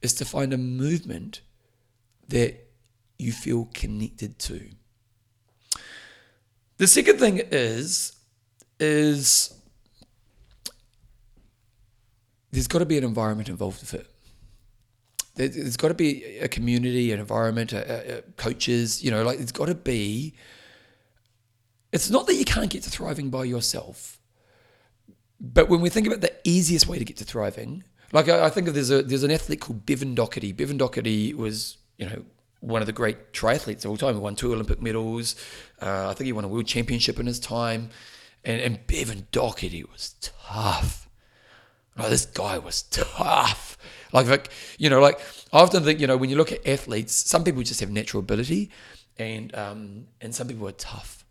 [0.00, 1.42] is to find a movement
[2.28, 2.68] that
[3.18, 4.70] you feel connected to.
[6.78, 8.16] The second thing is
[8.80, 9.57] is
[12.50, 14.06] there's got to be an environment involved with it.
[15.34, 19.04] There's got to be a community, an environment, a, a coaches.
[19.04, 20.34] You know, like it's got to be.
[21.92, 24.18] It's not that you can't get to thriving by yourself,
[25.40, 28.50] but when we think about the easiest way to get to thriving, like I, I
[28.50, 30.56] think of there's a there's an athlete called Bevan Docherty.
[30.56, 32.24] Bevan Docherty was you know
[32.60, 34.14] one of the great triathletes of all time.
[34.14, 35.36] He won two Olympic medals.
[35.80, 37.90] Uh, I think he won a world championship in his time.
[38.44, 41.07] And, and Bevan Docherty was tough.
[41.98, 43.76] Like, this guy was tough.
[44.12, 45.20] Like, like, you know, like
[45.52, 48.20] I often think, you know, when you look at athletes, some people just have natural
[48.20, 48.70] ability
[49.18, 51.24] and um, and some people are tough.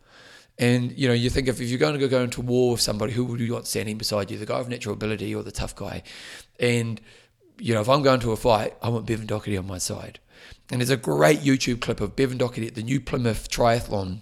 [0.60, 3.13] And, you know, you think if, if you're going to go into war with somebody,
[3.13, 4.38] who would you want standing beside you?
[4.38, 6.01] The guy with natural ability or the tough guy?
[6.60, 6.99] And,
[7.60, 10.19] you know, if I'm going to a fight, I want Bevan Docherty on my side.
[10.71, 14.19] And there's a great YouTube clip of Bevan Docherty at the New Plymouth Triathlon,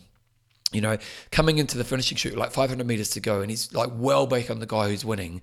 [0.73, 0.97] you know,
[1.31, 4.49] coming into the finishing chute, like 500 meters to go, and he's like well back
[4.51, 5.41] on the guy who's winning.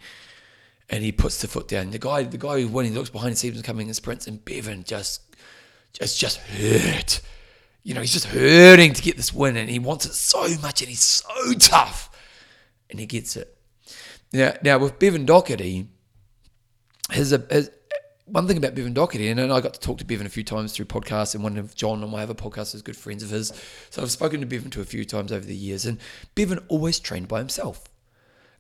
[0.93, 1.91] And he puts the foot down.
[1.91, 4.45] The guy, the guy who's winning, looks behind and sees him coming and sprints, and
[4.45, 5.23] Bevan just,
[5.95, 7.23] just, just hurt.
[7.83, 10.83] You know, he's just hurting to get this win, and he wants it so much,
[10.83, 12.11] and he's so tough,
[12.91, 13.57] and he gets it.
[14.35, 15.87] Now, now with Bevan Docherty,
[17.11, 17.71] his, his
[18.27, 20.75] one thing about Bevan Docherty, and I got to talk to Bevan a few times
[20.75, 23.53] through podcasts, and one of John on my other podcast is good friends of his.
[23.91, 25.99] So I've spoken to Bevan to a few times over the years, and
[26.35, 27.85] Bevan always trained by himself.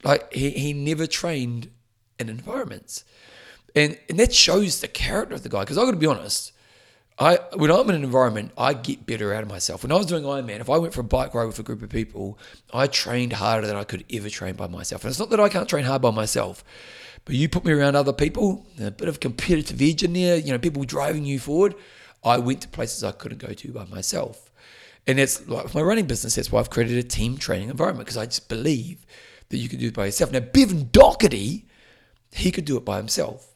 [0.02, 1.70] Like he, he never trained
[2.18, 3.04] in environments.
[3.74, 5.60] And and that shows the character of the guy.
[5.60, 6.52] Because I gotta be honest,
[7.18, 9.82] I when I'm in an environment, I get better out of myself.
[9.82, 11.82] When I was doing Ironman, if I went for a bike ride with a group
[11.82, 12.38] of people,
[12.72, 15.04] I trained harder than I could ever train by myself.
[15.04, 16.64] And it's not that I can't train hard by myself,
[17.24, 20.52] but you put me around other people, a bit of competitive edge in there, you
[20.52, 21.74] know, people driving you forward.
[22.24, 24.50] I went to places I couldn't go to by myself.
[25.06, 28.16] And it's like my running business, that's why I've created a team training environment because
[28.16, 29.04] I just believe
[29.48, 30.30] that you can do it by yourself.
[30.30, 31.64] Now, Bevan Docherty,
[32.32, 33.54] he could do it by himself.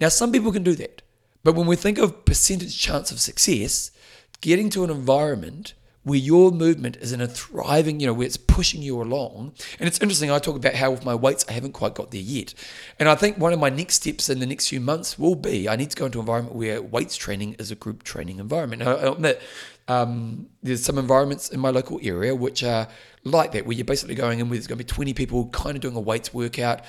[0.00, 1.02] Now, some people can do that.
[1.44, 3.92] But when we think of percentage chance of success,
[4.40, 5.74] getting to an environment
[6.06, 9.52] where your movement is in a thriving, you know, where it's pushing you along.
[9.80, 12.20] And it's interesting, I talk about how with my weights, I haven't quite got there
[12.20, 12.54] yet.
[13.00, 15.68] And I think one of my next steps in the next few months will be
[15.68, 18.82] I need to go into an environment where weights training is a group training environment.
[18.82, 19.42] Now, I admit,
[19.88, 22.86] um, there's some environments in my local area which are
[23.26, 25.76] like that, where you're basically going in with there's going to be 20 people kind
[25.76, 26.80] of doing a weights workout.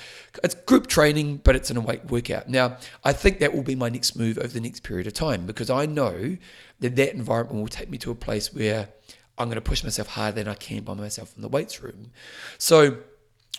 [0.42, 2.48] It's group training, but it's in a weight workout.
[2.48, 5.46] Now, I think that will be my next move over the next period of time
[5.46, 6.36] because I know
[6.80, 8.88] that that environment will take me to a place where
[9.36, 12.10] I'm going to push myself harder than I can by myself in the weights room.
[12.58, 12.98] So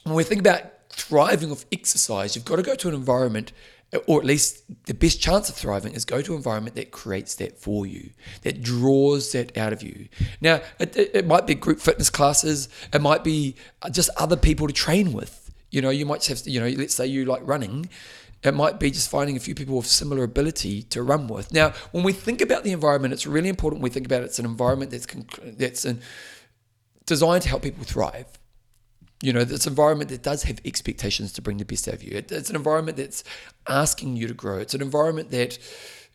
[0.03, 3.51] when we think about thriving of exercise, you've got to go to an environment,
[4.05, 7.35] or at least the best chance of thriving is go to an environment that creates
[7.35, 8.11] that for you,
[8.43, 10.07] that draws that out of you.
[10.41, 14.37] Now, it, it, it might be group fitness classes, it might be uh, just other
[14.37, 15.51] people to train with.
[15.71, 17.89] You know, you might have, you know, let's say you like running
[18.43, 21.51] it might be just finding a few people with similar ability to run with.
[21.51, 24.25] Now, when we think about the environment, it's really important we think about it.
[24.25, 25.07] it's an environment that's
[25.57, 25.85] that's
[27.05, 28.38] designed to help people thrive.
[29.21, 32.03] You know, it's an environment that does have expectations to bring the best out of
[32.03, 32.17] you.
[32.17, 33.23] It, it's an environment that's
[33.67, 34.59] asking you to grow.
[34.59, 35.57] It's an environment that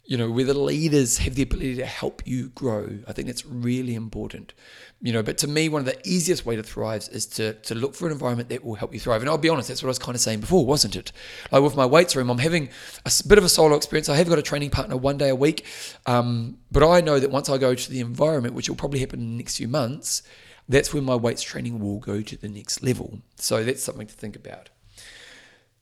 [0.07, 2.99] you know, where the leaders have the ability to help you grow.
[3.09, 4.53] I think that's really important.
[5.01, 7.75] You know, but to me, one of the easiest way to thrive is to to
[7.75, 9.23] look for an environment that will help you thrive.
[9.23, 11.13] And I'll be honest, that's what I was kind of saying before, wasn't it?
[11.51, 12.69] Like with my weights room, I'm having
[13.05, 14.09] a bit of a solo experience.
[14.09, 15.65] I have got a training partner one day a week,
[16.07, 19.21] um, but I know that once I go to the environment, which will probably happen
[19.21, 20.23] in the next few months,
[20.69, 23.21] that's where my weights training will go to the next level.
[23.37, 24.71] So that's something to think about.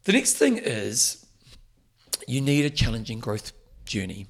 [0.04, 1.24] The next thing is
[2.26, 3.52] you need a challenging growth
[3.84, 4.26] journey.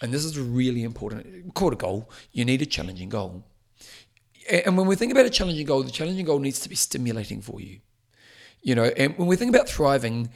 [0.00, 1.54] And this is really important.
[1.54, 2.10] Call it a goal.
[2.32, 3.44] You need a challenging goal.
[4.48, 7.42] And when we think about a challenging goal, the challenging goal needs to be stimulating
[7.42, 7.80] for you.
[8.62, 10.30] You know, and when we think about thriving,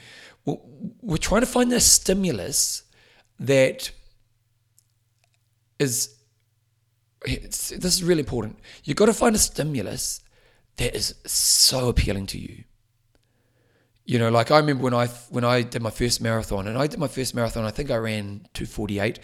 [0.44, 2.82] we're trying to find a stimulus
[3.38, 3.90] that
[5.78, 6.16] is
[7.24, 8.58] this is really important.
[8.84, 10.20] You've got to find a stimulus
[10.76, 12.64] that is so appealing to you.
[14.04, 16.88] You know, like I remember when I when I did my first marathon, and I
[16.88, 17.64] did my first marathon.
[17.64, 19.20] I think I ran two forty eight.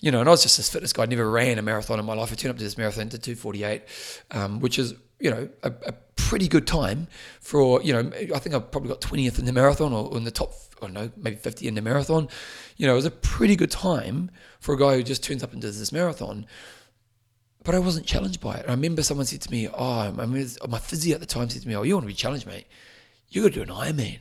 [0.00, 1.02] You know, and I was just this fitness guy.
[1.02, 2.32] I never ran a marathon in my life.
[2.32, 3.82] I turned up to this marathon, did two forty eight,
[4.30, 7.08] um, which is you know a, a, pretty good time
[7.40, 8.10] for you know.
[8.34, 10.54] I think I probably got twentieth in the marathon, or, or in the top.
[10.78, 12.26] I don't know, maybe fifty in the marathon.
[12.78, 15.52] You know, it was a pretty good time for a guy who just turns up
[15.52, 16.46] and does this marathon.
[17.64, 18.64] But I wasn't challenged by it.
[18.66, 21.62] I remember someone said to me, "Oh, I mean, my physio at the time said
[21.62, 22.66] to me, oh, you want to be challenged, mate?
[23.28, 24.18] You got to do an Ironman."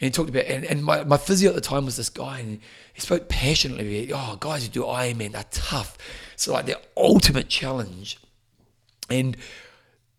[0.00, 2.40] And he talked about, and, and my, my physio at the time was this guy,
[2.40, 2.60] and
[2.92, 4.12] he spoke passionately.
[4.12, 5.96] Oh, guys who do Ironman, they're tough.
[6.36, 8.18] So like the ultimate challenge,
[9.08, 9.36] and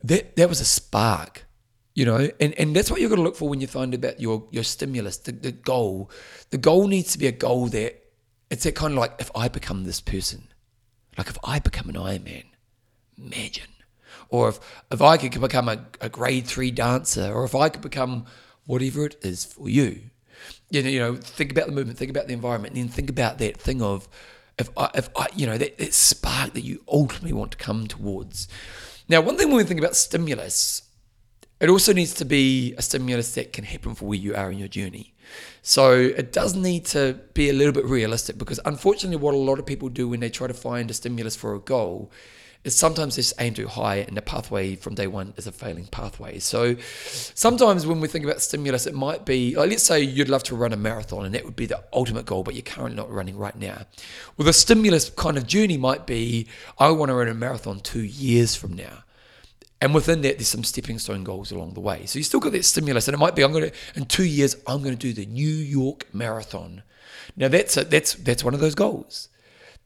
[0.03, 1.45] that that was a spark,
[1.93, 2.29] you know.
[2.39, 4.63] And and that's what you're going to look for when you find about your your
[4.63, 6.09] stimulus, the, the goal.
[6.49, 8.01] The goal needs to be a goal that
[8.49, 10.49] it's that kind of like if I become this person,
[11.17, 12.45] like if I become an Ironman,
[13.17, 13.67] imagine.
[14.29, 14.59] Or if,
[14.91, 18.25] if I could become a, a grade three dancer, or if I could become
[18.65, 20.01] whatever it is for you.
[20.69, 23.09] You know, you know, think about the movement, think about the environment, and then think
[23.09, 24.07] about that thing of
[24.57, 27.87] if I, if I, you know, that, that spark that you ultimately want to come
[27.87, 28.47] towards.
[29.07, 30.83] Now, one thing when we think about stimulus,
[31.59, 34.57] it also needs to be a stimulus that can happen for where you are in
[34.57, 35.13] your journey.
[35.61, 39.59] So it does need to be a little bit realistic because unfortunately, what a lot
[39.59, 42.11] of people do when they try to find a stimulus for a goal
[42.73, 46.39] sometimes just aim too high and the pathway from day one is a failing pathway.
[46.39, 50.43] So sometimes when we think about stimulus, it might be, like let's say you'd love
[50.43, 53.11] to run a marathon and that would be the ultimate goal, but you're currently not
[53.11, 53.85] running right now.
[54.37, 56.47] Well, the stimulus kind of journey might be,
[56.79, 59.03] I want to run a marathon two years from now.
[59.81, 62.05] And within that, there's some stepping stone goals along the way.
[62.05, 64.23] So you still got that stimulus, and it might be I'm going to in two
[64.23, 66.81] years I'm going to do the New York Marathon.
[67.35, 69.29] Now that's a, that's that's one of those goals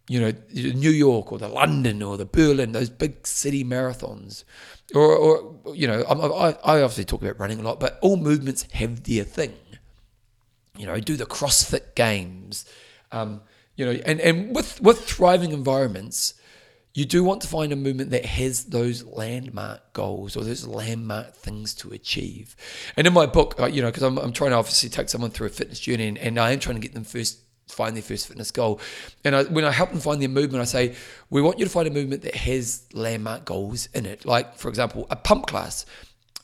[0.09, 4.43] you know, New York or the London or the Berlin, those big city marathons.
[4.95, 8.65] Or, or you know, I, I obviously talk about running a lot, but all movements
[8.73, 9.53] have their thing.
[10.75, 12.65] You know, do the CrossFit Games.
[13.11, 13.41] Um,
[13.75, 16.33] you know, and, and with, with thriving environments,
[16.95, 21.35] you do want to find a movement that has those landmark goals or those landmark
[21.35, 22.55] things to achieve.
[22.97, 25.29] And in my book, uh, you know, because I'm, I'm trying to obviously take someone
[25.29, 28.03] through a fitness journey and, and I am trying to get them first find their
[28.03, 28.79] first fitness goal.
[29.23, 30.95] And I, when I help them find their movement, I say,
[31.29, 34.25] we want you to find a movement that has landmark goals in it.
[34.25, 35.85] Like, for example, a pump class.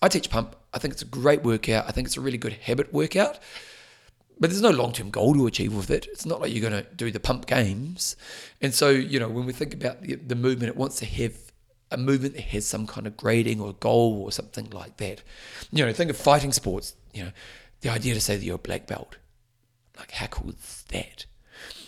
[0.01, 0.55] I teach pump.
[0.73, 1.85] I think it's a great workout.
[1.88, 3.39] I think it's a really good habit workout.
[4.39, 6.07] But there's no long term goal to achieve with it.
[6.11, 8.15] It's not like you're going to do the pump games.
[8.61, 11.33] And so, you know, when we think about the, the movement, it wants to have
[11.91, 15.21] a movement that has some kind of grading or goal or something like that.
[15.71, 16.95] You know, think of fighting sports.
[17.13, 17.31] You know,
[17.81, 19.15] the idea to say that you're a black belt
[19.97, 21.25] like, how cool is that?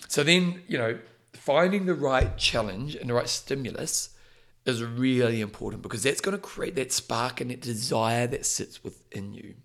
[0.08, 1.00] So then, you know,
[1.34, 4.10] finding the right challenge and the right stimulus
[4.66, 8.84] is really important because that's going to create that spark and that desire that sits
[8.84, 9.56] within you.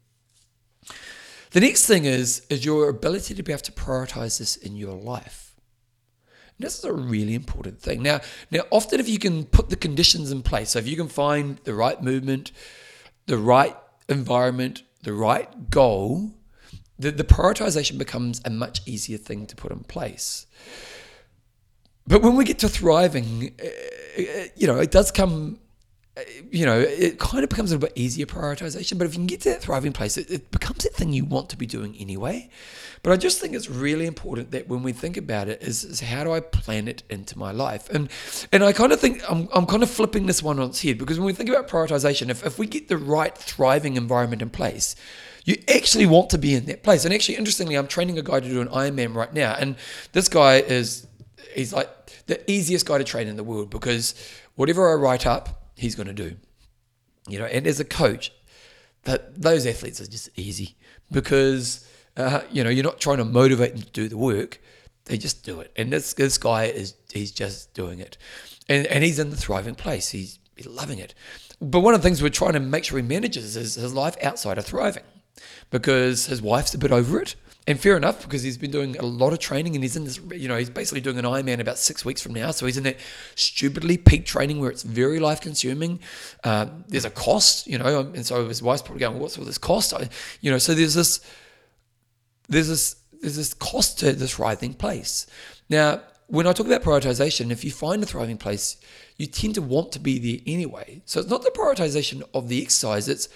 [1.51, 4.95] The next thing is is your ability to be able to prioritize this in your
[4.95, 5.55] life.
[6.57, 8.03] And this is a really important thing.
[8.03, 11.09] Now, now often if you can put the conditions in place, so if you can
[11.09, 12.53] find the right movement,
[13.27, 13.77] the right
[14.09, 16.33] environment, the right goal,
[17.03, 20.47] the, the prioritization becomes a much easier thing to put in place.
[22.07, 25.59] But when we get to thriving, uh, uh, you know, it does come,
[26.17, 28.99] uh, you know, it kind of becomes a little bit easier prioritization.
[28.99, 31.25] But if you can get to that thriving place, it, it becomes that thing you
[31.25, 32.51] want to be doing anyway.
[33.03, 36.01] But I just think it's really important that when we think about it, is, is
[36.01, 37.89] how do I plan it into my life?
[37.91, 38.09] And
[38.53, 40.99] and I kind of think I'm, I'm kind of flipping this one on its head
[40.99, 44.51] because when we think about prioritization, if, if we get the right thriving environment in
[44.51, 44.95] place,
[45.45, 47.05] you actually want to be in that place.
[47.05, 49.77] And actually, interestingly, I'm training a guy to do an Ironman right now, and
[50.13, 51.07] this guy is
[51.55, 51.89] he's like
[52.27, 54.15] the easiest guy to train in the world because
[54.55, 56.37] whatever I write up, he's going to do.
[57.29, 58.33] You know, and as a coach,
[59.05, 60.77] that those athletes are just easy
[61.11, 64.61] because uh, you know you're not trying to motivate them to do the work;
[65.07, 65.73] they just do it.
[65.77, 68.17] And this this guy is he's just doing it,
[68.69, 70.11] and and he's in the thriving place.
[70.11, 71.15] He's, he's loving it.
[71.61, 74.17] But one of the things we're trying to make sure he manages is his life
[74.23, 75.05] outside of thriving
[75.71, 77.37] because his wife's a bit over it.
[77.65, 80.19] And fair enough, because he's been doing a lot of training and he's in this,
[80.33, 82.51] you know, he's basically doing an Ironman about six weeks from now.
[82.51, 82.97] So he's in that
[83.37, 86.01] stupidly peak training where it's very life consuming.
[86.43, 89.59] Uh, there's a cost, you know, and so his wife's probably going, what's all this
[89.59, 89.95] cost?
[89.95, 90.09] I,
[90.41, 91.21] you know, so there's this,
[92.49, 95.29] there's this, there's this cost to this thriving place.
[95.69, 98.77] Now, when I talk about prioritization, if you find a thriving place,
[99.19, 101.03] you tend to want to be there anyway.
[101.05, 103.29] So it's not the prioritization of the exercise, it's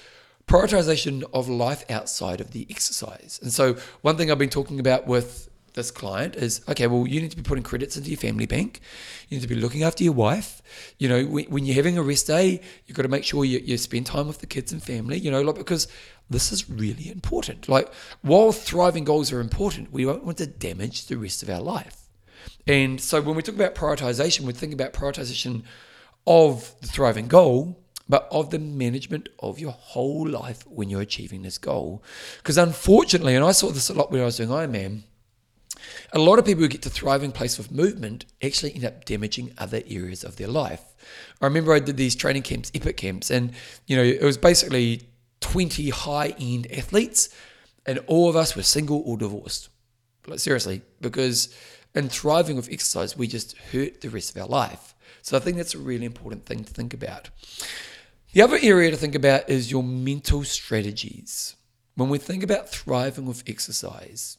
[0.47, 3.41] prioritization of life outside of the exercise.
[3.43, 7.21] And so, one thing I've been talking about with this client is okay, well, you
[7.21, 8.81] need to be putting credits into your family bank.
[9.29, 10.63] You need to be looking after your wife.
[10.99, 13.59] You know, when, when you're having a rest day, you've got to make sure you,
[13.59, 15.87] you spend time with the kids and family, you know, like, because
[16.29, 17.69] this is really important.
[17.69, 17.93] Like,
[18.23, 22.09] while thriving goals are important, we don't want to damage the rest of our life.
[22.67, 25.63] And so when we talk about prioritization, we think about prioritization
[26.27, 27.79] of the thriving goal,
[28.09, 32.03] but of the management of your whole life when you're achieving this goal.
[32.39, 35.03] Because unfortunately, and I saw this a lot when I was doing Ironman,
[36.13, 39.53] a lot of people who get to thriving place with movement actually end up damaging
[39.59, 40.83] other areas of their life.
[41.41, 43.53] I remember I did these training camps, epic camps, and
[43.87, 45.03] you know it was basically
[45.41, 47.29] 20 high-end athletes,
[47.85, 49.69] and all of us were single or divorced.
[50.27, 51.55] Like seriously, because
[51.95, 54.95] in thriving with exercise, we just hurt the rest of our life.
[55.23, 57.31] So I think that's a really important thing to think about.
[58.37, 61.57] The other area to think about is your mental strategies.
[61.95, 64.37] When we think about thriving with exercise,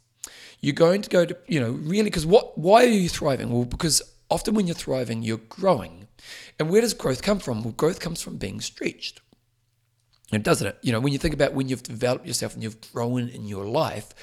[0.62, 3.50] you're going to go to, you know, really, because what, why are you thriving?
[3.50, 6.08] Well, because often when you're thriving, you're growing.
[6.60, 7.64] And where does growth come from?
[7.64, 9.20] Well, growth comes from being stretched.
[10.32, 10.78] And doesn't it?
[10.84, 13.66] You know, when you think about when you've developed yourself and you've grown in your
[13.66, 14.14] life,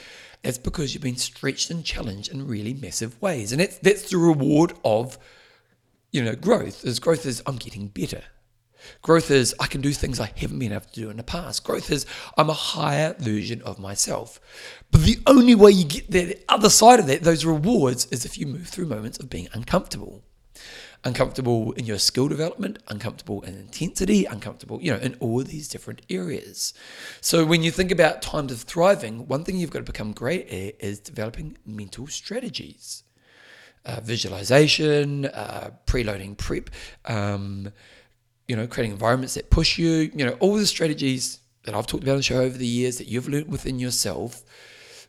[0.45, 3.51] it's because you've been stretched and challenged in really massive ways.
[3.51, 5.18] And that's, that's the reward of,
[6.12, 6.85] you know, growth.
[6.85, 8.22] Is growth is I'm getting better.
[9.03, 11.64] Growth is I can do things I haven't been able to do in the past.
[11.64, 12.07] Growth is
[12.37, 14.41] I'm a higher version of myself.
[14.91, 18.24] But the only way you get there, the other side of that, those rewards, is
[18.24, 20.22] if you move through moments of being uncomfortable.
[21.07, 26.01] Uncomfortable in your skill development, uncomfortable in intensity, uncomfortable, you know, in all these different
[26.09, 26.72] areas.
[27.20, 30.47] So when you think about times of thriving, one thing you've got to become great
[30.49, 33.03] at is developing mental strategies.
[33.85, 36.70] Uh, visualization, uh, preloading prep,
[37.05, 37.70] um,
[38.49, 42.03] you know, creating environments that push you, you know, all the strategies that I've talked
[42.03, 44.43] about on the show over the years that you've learned within yourself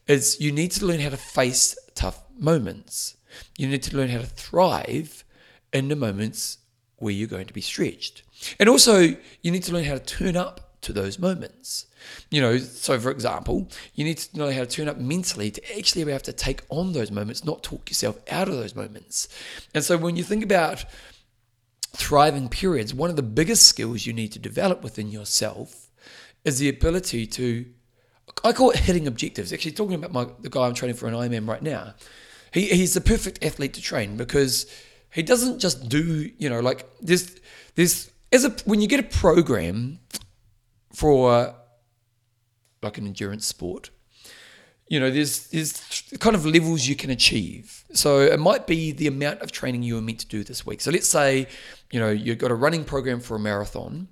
[0.08, 3.18] is you need to learn how to face tough moments.
[3.58, 5.24] You need to learn how to thrive
[5.74, 6.60] in the moments
[6.98, 8.24] where you're going to be stretched.
[8.60, 11.88] And also, you need to learn how to turn up to those moments.
[12.30, 15.78] You know, so for example, you need to know how to turn up mentally to
[15.78, 19.28] actually be able to take on those moments, not talk yourself out of those moments.
[19.74, 20.86] And so when you think about
[21.96, 25.90] thriving periods, one of the biggest skills you need to develop within yourself
[26.44, 27.66] is the ability to,
[28.44, 29.52] I call it hitting objectives.
[29.52, 31.96] Actually, talking about my the guy I'm training for an Ironman right now,
[32.54, 34.68] he, he's the perfect athlete to train because
[35.14, 37.40] he doesn't just do, you know, like this,
[37.76, 40.00] this, as a, when you get a program
[40.94, 41.56] for
[42.82, 43.90] like an endurance sport,
[44.88, 47.84] you know, there's there's kind of levels you can achieve.
[47.94, 50.82] So it might be the amount of training you are meant to do this week.
[50.82, 51.48] So let's say,
[51.92, 54.08] you know, you've got a running program for a marathon,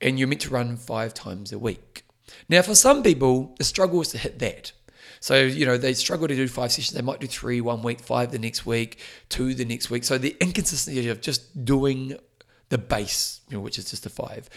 [0.00, 2.04] and you're meant to run five times a week.
[2.48, 4.72] Now, for some people, the struggle is to hit that.
[5.20, 6.94] So, you know, they struggle to do five sessions.
[6.94, 8.98] They might do three one week, five the next week,
[9.30, 10.04] two the next week.
[10.04, 12.18] So the inconsistency of just doing
[12.74, 14.50] the base, you know, which is just a five.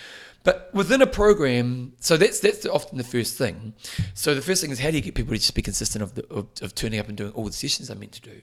[0.43, 3.73] But within a program, so that's that's often the first thing.
[4.15, 6.15] So the first thing is how do you get people to just be consistent of,
[6.15, 8.41] the, of, of turning up and doing all the sessions they're meant to do.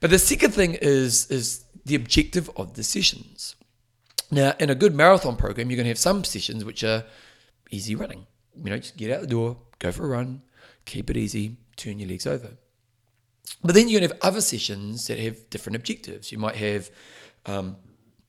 [0.00, 3.54] But the second thing is is the objective of the sessions.
[4.28, 7.04] Now, in a good marathon program, you're going to have some sessions which are
[7.70, 8.26] easy running.
[8.56, 10.42] You know, just get out the door, go for a run,
[10.84, 12.50] keep it easy, turn your legs over.
[13.62, 16.32] But then you're going to have other sessions that have different objectives.
[16.32, 16.90] You might have
[17.46, 17.76] um,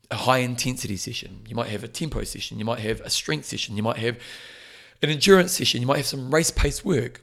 [0.10, 1.42] a high intensity session.
[1.48, 2.60] You might have a tempo session.
[2.60, 3.76] You might have a strength session.
[3.76, 4.18] You might have
[5.02, 5.82] an endurance session.
[5.82, 7.22] You might have some race pace work.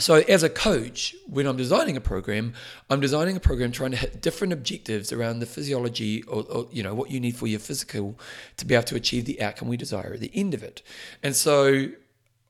[0.00, 2.54] So, as a coach, when I'm designing a program,
[2.88, 6.84] I'm designing a program trying to hit different objectives around the physiology or, or, you
[6.84, 8.16] know what you need for your physical
[8.58, 10.82] to be able to achieve the outcome we desire at the end of it.
[11.20, 11.88] And so,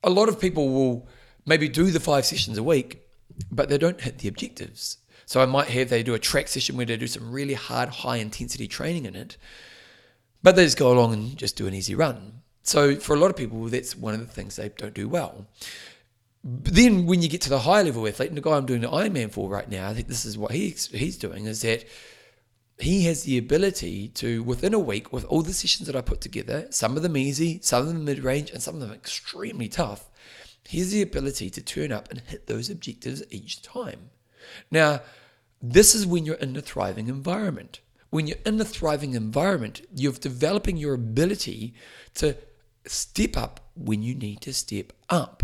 [0.03, 1.07] a lot of people will
[1.47, 3.01] maybe do the five sessions a week,
[3.51, 4.97] but they don't hit the objectives.
[5.29, 7.89] So I might have they do a track session where they do some really hard,
[7.89, 9.37] high intensity training in it,
[10.41, 12.41] but they just go along and just do an easy run.
[12.63, 15.45] So for a lot of people, that's one of the things they don't do well.
[16.43, 18.81] But then when you get to the high level athlete, and the guy I'm doing
[18.81, 21.85] the Ironman for right now, I think this is what he's he's doing is that
[22.79, 26.21] he has the ability to within a week with all the sessions that I put
[26.21, 29.67] together, some of them easy, some of them mid range, and some of them extremely
[29.67, 30.09] tough.
[30.67, 34.09] He has the ability to turn up and hit those objectives each time.
[34.71, 35.01] Now,
[35.61, 37.81] this is when you're in a thriving environment.
[38.09, 41.73] When you're in a thriving environment, you're developing your ability
[42.15, 42.35] to
[42.85, 45.43] step up when you need to step up.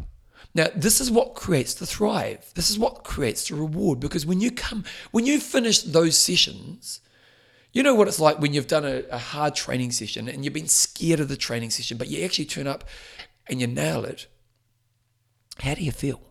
[0.54, 2.52] Now, this is what creates the thrive.
[2.56, 7.02] This is what creates the reward because when you come, when you finish those sessions,
[7.74, 10.54] you know what it's like when you've done a, a, hard training session and you've
[10.54, 12.86] been scared of the training session, but you actually turn up
[13.48, 14.28] and you nail it.
[15.60, 16.22] How do you feel?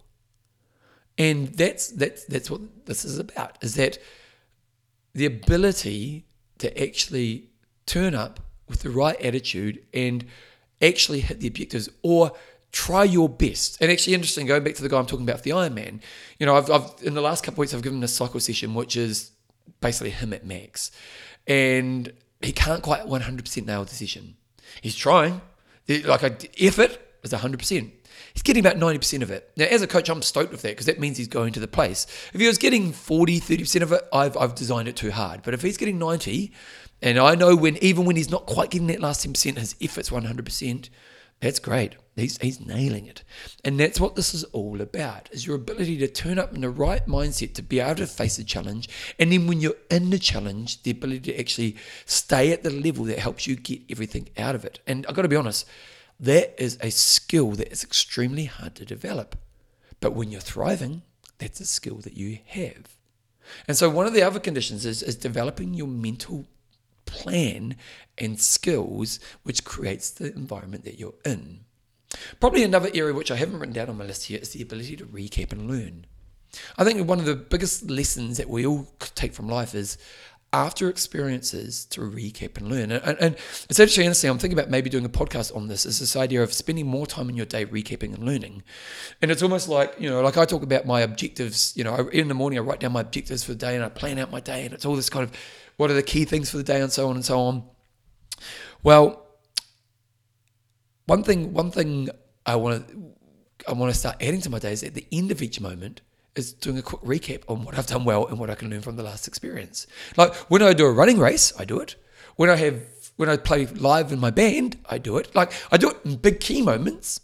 [1.16, 3.58] And that's that's that's what this is about.
[3.62, 3.98] Is that
[5.14, 6.26] the ability
[6.58, 7.50] to actually
[7.86, 10.24] turn up with the right attitude and
[10.82, 12.32] actually hit the objectives or
[12.72, 13.78] try your best.
[13.80, 16.00] And actually, interesting, going back to the guy I'm talking about for the Ironman,
[16.38, 18.40] you know, I've, I've in the last couple of weeks, I've given him a cycle
[18.40, 19.30] session, which is
[19.80, 20.90] basically him at max.
[21.46, 24.36] And he can't quite 100% nail the session.
[24.80, 25.40] He's trying.
[25.88, 26.22] Like,
[26.60, 27.90] effort is 100%.
[28.34, 29.50] He's getting about 90% of it.
[29.56, 31.68] Now, as a coach, I'm stoked with that because that means he's going to the
[31.68, 32.06] place.
[32.32, 35.42] If he was getting 40, 30% of it, I've, I've designed it too hard.
[35.42, 36.52] But if he's getting 90,
[37.00, 40.10] and I know when even when he's not quite getting that last 10%, his effort's
[40.10, 40.88] 100%,
[41.40, 41.94] that's great.
[42.16, 43.22] He's, he's nailing it.
[43.64, 46.70] And that's what this is all about, is your ability to turn up in the
[46.70, 48.88] right mindset to be able to face a challenge.
[49.18, 53.04] And then when you're in the challenge, the ability to actually stay at the level
[53.04, 54.80] that helps you get everything out of it.
[54.86, 55.66] And I've got to be honest,
[56.20, 59.36] that is a skill that is extremely hard to develop.
[60.00, 61.02] But when you're thriving,
[61.38, 62.96] that's a skill that you have.
[63.68, 66.46] And so one of the other conditions is, is developing your mental
[67.06, 67.76] plan
[68.16, 71.60] and skills, which creates the environment that you're in.
[72.40, 74.96] Probably another area which I haven't written down on my list here is the ability
[74.96, 76.06] to recap and learn.
[76.78, 79.98] I think one of the biggest lessons that we all take from life is
[80.54, 82.92] after experiences to recap and learn.
[82.92, 83.36] And, and,
[83.68, 84.30] it's actually interesting.
[84.30, 85.84] I'm thinking about maybe doing a podcast on this.
[85.84, 88.62] Is this idea of spending more time in your day recapping and learning?
[89.20, 91.76] And it's almost like you know, like I talk about my objectives.
[91.76, 93.88] You know, in the morning I write down my objectives for the day and I
[93.88, 95.32] plan out my day, and it's all this kind of
[95.76, 97.64] what are the key things for the day and so on and so on.
[98.84, 99.26] Well,
[101.06, 102.10] one thing, one thing
[102.46, 103.12] I want to,
[103.68, 106.00] I want to start adding to my days at the end of each moment
[106.36, 108.82] is doing a quick recap on what I've done well and what I can learn
[108.82, 109.86] from the last experience.
[110.16, 111.96] Like when I do a running race, I do it.
[112.36, 112.80] When I have
[113.16, 115.34] when I play live in my band, I do it.
[115.34, 117.20] Like I do it in big key moments.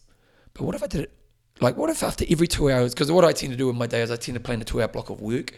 [0.54, 1.12] But what if I did it
[1.60, 2.94] like what if after every two hours?
[2.94, 4.64] Because what I tend to do in my day is I tend to plan a
[4.64, 5.54] two hour block of work.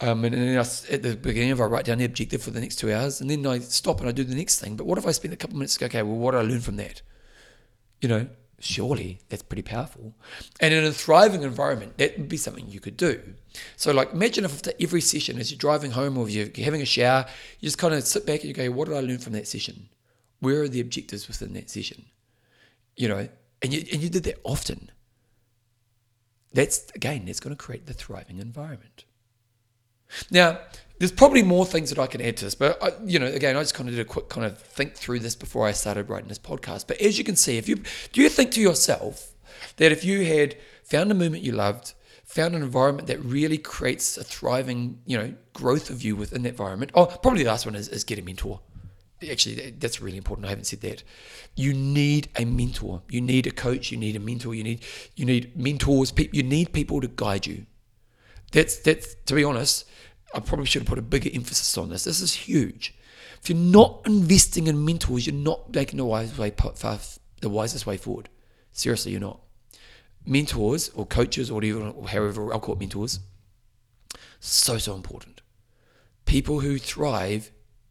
[0.00, 2.60] Um, and, then I, at the beginning of I write down the objective for the
[2.60, 4.76] next two hours, and then I stop and I do the next thing.
[4.76, 5.80] But what if I spend a couple of minutes?
[5.80, 7.00] Okay, well, what do I learn from that?
[8.00, 8.28] You know,
[8.64, 10.14] surely that's pretty powerful.
[10.60, 13.34] And in a thriving environment, that would be something you could do.
[13.76, 16.86] So, like, imagine if after every session, as you're driving home or you're having a
[16.86, 17.26] shower,
[17.60, 19.46] you just kind of sit back and you go, What did I learn from that
[19.46, 19.88] session?
[20.40, 22.06] Where are the objectives within that session?
[22.96, 23.28] You know,
[23.62, 24.90] and you, and you did that often.
[26.52, 29.04] That's, again, that's going to create the thriving environment.
[30.30, 30.60] Now,
[30.98, 33.56] there's probably more things that I can add to this, but I, you know, again,
[33.56, 36.08] I just kind of did a quick kind of think through this before I started
[36.08, 36.86] writing this podcast.
[36.86, 37.76] But as you can see, if you
[38.12, 39.32] do you think to yourself
[39.76, 44.16] that if you had found a movement you loved, found an environment that really creates
[44.16, 46.92] a thriving, you know, growth of you within that environment.
[46.94, 48.60] Oh, probably the last one is, is get a mentor.
[49.28, 50.46] Actually, that's really important.
[50.46, 51.02] I haven't said that.
[51.56, 53.02] You need a mentor.
[53.08, 53.90] You need a coach.
[53.90, 54.54] You need a mentor.
[54.54, 54.84] You need
[55.16, 56.12] you need mentors.
[56.32, 57.66] You need people to guide you.
[58.52, 59.86] That's that's to be honest
[60.34, 62.04] I probably should have put a bigger emphasis on this.
[62.04, 62.94] This is huge.
[63.40, 66.52] If you're not investing in mentors, you're not making the wise way
[67.40, 68.28] the wisest way forward.
[68.72, 69.40] Seriously, you're not.
[70.26, 73.20] Mentors or coaches or whatever, or however I'll call it mentors,
[74.40, 75.42] so so important.
[76.24, 77.50] People who thrive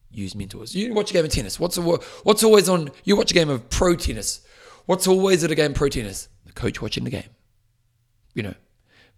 [0.10, 0.76] use mentors.
[0.76, 1.60] You watch a game of tennis.
[1.60, 2.90] What's a, what's always on?
[3.04, 4.42] You watch a game of pro tennis.
[4.86, 6.30] What's always at a game pro tennis?
[6.46, 7.30] The coach watching the game.
[8.34, 8.56] You know,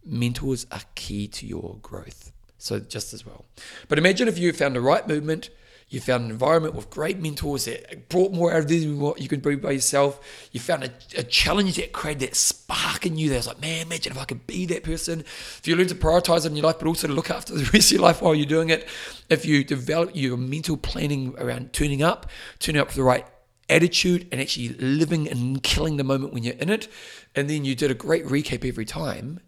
[0.03, 2.33] mentors are key to your growth.
[2.65, 3.45] So just as well.
[3.89, 5.51] But imagine if you found the right movement,
[5.87, 9.21] you found an environment with great mentors that brought more out of this than what
[9.21, 10.19] you could bring by yourself.
[10.51, 13.85] You found a, a, challenge that created that spark in you that was like, man,
[13.85, 15.19] imagine if I could be that person.
[15.19, 17.91] If you learn to prioritize in your life, but also to look after the rest
[17.91, 18.89] of your life while you're doing it.
[19.29, 23.27] If you develop your mental planning around turning up, turning up with the right
[23.69, 26.87] attitude and actually living and killing the moment when you're in it,
[27.35, 29.39] and then you did a great recap every time,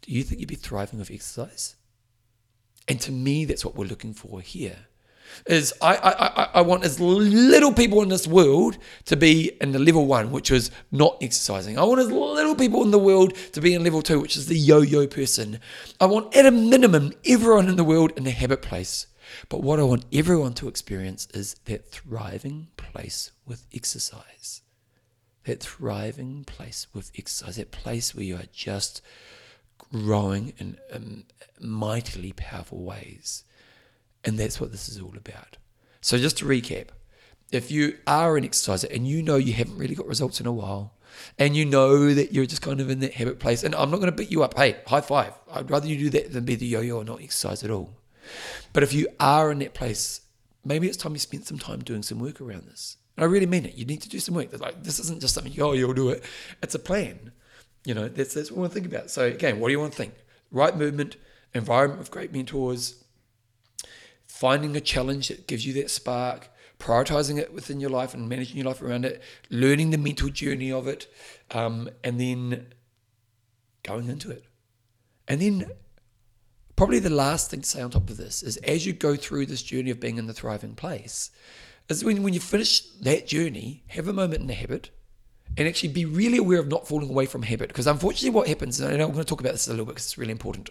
[0.00, 1.76] do you think you'd be thriving with exercise?
[2.88, 4.86] And to me, that's what we're looking for here.
[5.46, 9.78] Is I, I, I want as little people in this world to be in the
[9.78, 11.78] level one, which is not exercising.
[11.78, 14.46] I want as little people in the world to be in level two, which is
[14.46, 15.58] the yo-yo person.
[16.00, 19.08] I want at a minimum everyone in the world in the habit place.
[19.48, 24.62] But what I want everyone to experience is that thriving place with exercise.
[25.44, 27.56] That thriving place with exercise.
[27.56, 29.02] That place where you are just
[29.78, 31.24] growing in
[31.60, 33.44] mightily powerful ways.
[34.24, 35.56] And that's what this is all about.
[36.00, 36.88] So, just to recap,
[37.52, 40.52] if you are an exerciser and you know you haven't really got results in a
[40.52, 40.94] while,
[41.38, 43.98] and you know that you're just kind of in that habit place, and I'm not
[43.98, 45.32] going to beat you up, hey, high five.
[45.50, 47.96] I'd rather you do that than be the yo yo or not exercise at all.
[48.72, 50.22] But if you are in that place,
[50.64, 52.96] maybe it's time you spent some time doing some work around this.
[53.16, 53.74] And I really mean it.
[53.74, 54.58] You need to do some work.
[54.58, 56.24] Like this isn't just something, oh, you'll do it.
[56.62, 57.32] It's a plan.
[57.86, 59.10] You know, that's, that's what we want to think about.
[59.10, 60.12] So again, what do you want to think?
[60.50, 61.16] right movement,
[61.54, 63.04] environment with great mentors,
[64.26, 68.56] finding a challenge that gives you that spark, prioritizing it within your life and managing
[68.56, 71.06] your life around it, learning the mental journey of it,
[71.52, 72.66] um, and then
[73.82, 74.44] going into it.
[75.28, 75.70] And then
[76.76, 79.46] probably the last thing to say on top of this is as you go through
[79.46, 81.30] this journey of being in the thriving place,
[81.88, 84.90] is when, when you finish that journey, have a moment in the habit
[85.56, 87.68] and actually be really aware of not falling away from habit.
[87.68, 90.06] Because unfortunately, what happens, and I'm going to talk about this a little bit because
[90.06, 90.70] it's really important.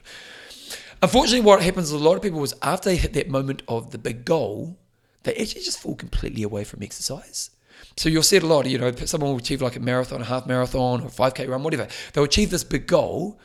[1.02, 3.92] Unfortunately, what happens to a lot of people is after they hit that moment of
[3.92, 4.78] the big goal,
[5.24, 7.50] they actually just fall completely away from exercise.
[7.98, 10.26] So you'll see it a lot, you know, someone will achieve like a marathon, a
[10.26, 11.88] half marathon, or a 5K run, whatever.
[12.14, 13.40] They'll achieve this big goal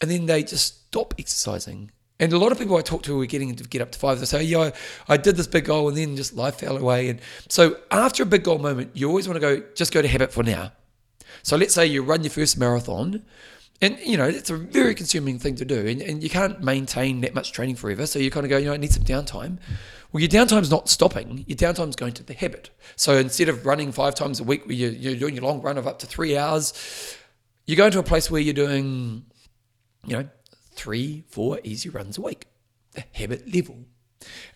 [0.00, 1.90] and then they just stop exercising.
[2.18, 4.18] And a lot of people I talk to are getting to get up to five.
[4.20, 4.72] They say, "Yeah, I,
[5.08, 8.26] I did this big goal, and then just life fell away." And so, after a
[8.26, 10.72] big goal moment, you always want to go, just go to habit for now.
[11.42, 13.22] So, let's say you run your first marathon,
[13.82, 17.20] and you know it's a very consuming thing to do, and, and you can't maintain
[17.20, 18.06] that much training forever.
[18.06, 19.58] So you kind of go, you know, I need some downtime.
[20.12, 21.44] Well, your downtime's not stopping.
[21.46, 22.70] Your downtime's going to the habit.
[22.94, 25.76] So instead of running five times a week, where you're, you're doing your long run
[25.76, 26.72] of up to three hours,
[27.66, 29.26] you go into a place where you're doing,
[30.06, 30.28] you know,
[30.76, 32.46] three, four easy runs a week,
[32.92, 33.78] the habit level.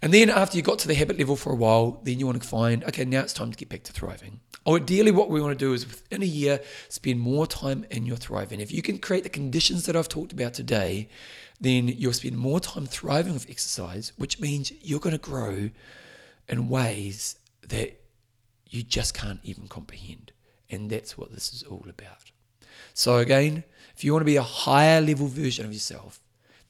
[0.02, 2.42] And then after you got to the habit level for a while, then you want
[2.42, 4.40] to find, okay, now it's time to get back to thriving.
[4.64, 8.06] Or ideally, what we want to do is within a year, spend more time in
[8.06, 8.60] your thriving.
[8.60, 11.08] If you can create the conditions that I've talked about today,
[11.60, 15.70] then you'll spend more time thriving with exercise, which means you're going to grow
[16.48, 17.36] in ways
[17.68, 18.00] that
[18.68, 20.32] you just can't even comprehend.
[20.68, 22.30] And that's what this is all about.
[22.94, 23.64] So, again,
[24.00, 26.20] if you want to be a higher level version of yourself,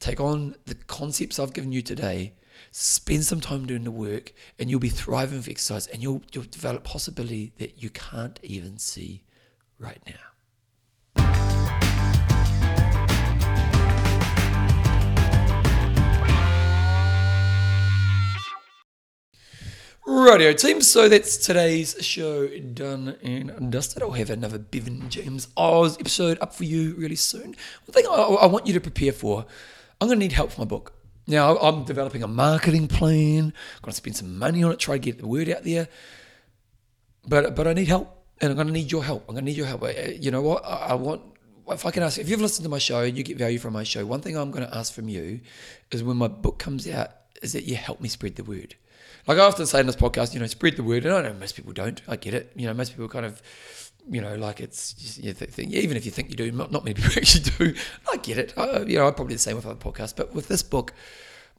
[0.01, 2.33] take on the concepts I've given you today,
[2.71, 6.43] spend some time doing the work, and you'll be thriving with exercise and you'll, you'll
[6.43, 9.23] develop possibility that you can't even see
[9.79, 10.30] right now.
[20.31, 24.01] Radio team, so that's today's show done and dusted.
[24.01, 27.53] I'll have another Bevan James Eyles episode up for you really soon.
[27.85, 29.45] One thing I, I want you to prepare for,
[29.99, 30.93] I'm going to need help for my book.
[31.27, 34.95] Now, I'm developing a marketing plan, I'm going to spend some money on it, try
[34.95, 35.89] to get the word out there.
[37.27, 39.25] But but I need help, and I'm going to need your help.
[39.27, 39.83] I'm going to need your help.
[40.17, 40.63] You know what?
[40.63, 41.23] I, I want
[41.67, 43.73] if I can ask, if you've listened to my show and you get value from
[43.73, 45.41] my show, one thing I'm going to ask from you
[45.91, 47.09] is when my book comes out,
[47.41, 48.75] is that you help me spread the word.
[49.27, 51.05] Like I often say in this podcast, you know, spread the word.
[51.05, 52.01] And I know most people don't.
[52.07, 52.51] I get it.
[52.55, 53.41] You know, most people kind of,
[54.09, 56.83] you know, like it's just, you think, even if you think you do, not, not
[56.83, 57.79] many people actually do.
[58.11, 58.53] I get it.
[58.57, 60.93] I, you know, I'm probably the same with other podcasts, but with this book,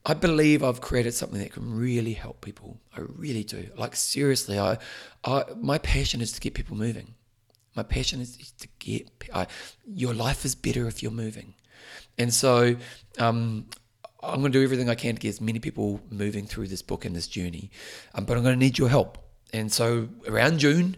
[0.05, 2.81] I believe I've created something that can really help people.
[2.97, 3.69] I really do.
[3.77, 4.79] Like seriously, I,
[5.25, 7.15] I my passion is to get people moving.
[7.77, 9.47] My passion is to get I,
[9.87, 11.55] your life is better if you're moving,
[12.19, 12.77] and so
[13.19, 13.67] um,
[14.23, 16.83] I'm going to do everything I can to get as many people moving through this
[16.83, 17.71] book and this journey.
[18.15, 19.19] Um, but I'm going to need your help.
[19.53, 20.97] And so around June,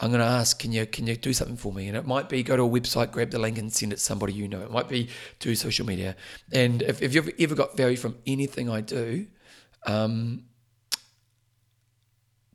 [0.00, 1.88] I'm going to ask, can you can you do something for me?
[1.88, 4.02] And it might be go to a website, grab the link, and send it to
[4.02, 4.60] somebody you know.
[4.60, 5.08] It might be
[5.40, 6.14] do social media.
[6.52, 9.26] And if, if you've ever got value from anything I do,
[9.86, 10.44] um,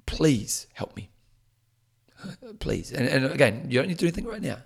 [0.06, 1.10] please help me.
[2.60, 2.92] please.
[2.92, 4.58] And, and again, you don't need to do anything right now.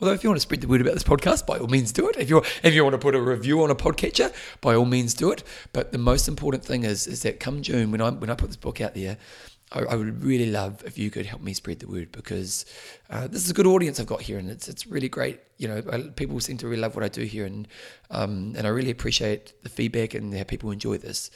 [0.00, 2.08] Although if you want to spread the word about this podcast, by all means do
[2.08, 2.16] it.
[2.16, 5.14] If you if you want to put a review on a podcatcher, by all means
[5.14, 5.44] do it.
[5.72, 8.48] But the most important thing is is that come June when I when I put
[8.48, 9.16] this book out there,
[9.72, 12.64] I, I would really love if you could help me spread the word because
[13.10, 15.40] uh, this is a good audience I've got here, and it's it's really great.
[15.58, 17.68] You know, people seem to really love what I do here, and
[18.10, 21.30] um, and I really appreciate the feedback and how people enjoy this.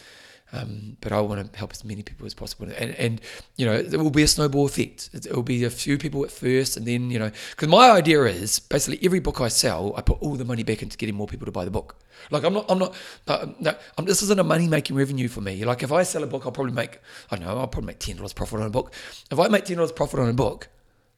[0.53, 2.69] Um, but I want to help as many people as possible.
[2.77, 3.21] And, and
[3.57, 5.11] you know, it will be a snowball effect.
[5.13, 8.23] It will be a few people at first, and then, you know, because my idea
[8.25, 11.27] is basically every book I sell, I put all the money back into getting more
[11.27, 11.97] people to buy the book.
[12.31, 12.95] Like, I'm not, I'm not,
[13.27, 15.65] uh, no, I'm, this isn't a money making revenue for me.
[15.65, 18.01] Like, if I sell a book, I'll probably make, I don't know, I'll probably make
[18.01, 18.93] $10 profit on a book.
[19.31, 20.69] If I make $10 profit on a book,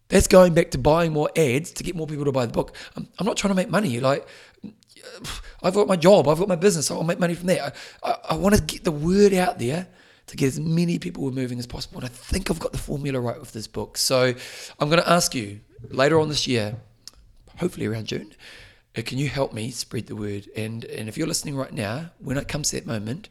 [0.09, 2.75] that's going back to buying more ads to get more people to buy the book.
[2.97, 4.01] I'm, I'm not trying to make money.
[4.01, 4.27] Like,
[5.63, 7.73] I've got my job, I've got my business, I'll make money from there.
[8.03, 9.87] I, I, I want to get the word out there
[10.27, 11.99] to get as many people moving as possible.
[11.99, 13.99] And I think I've got the formula right with this book.
[13.99, 14.33] So
[14.79, 16.77] I'm going to ask you later on this year,
[17.59, 18.33] hopefully around June,
[18.97, 20.49] uh, can you help me spread the word?
[20.57, 23.29] And and if you're listening right now, when it comes to that moment,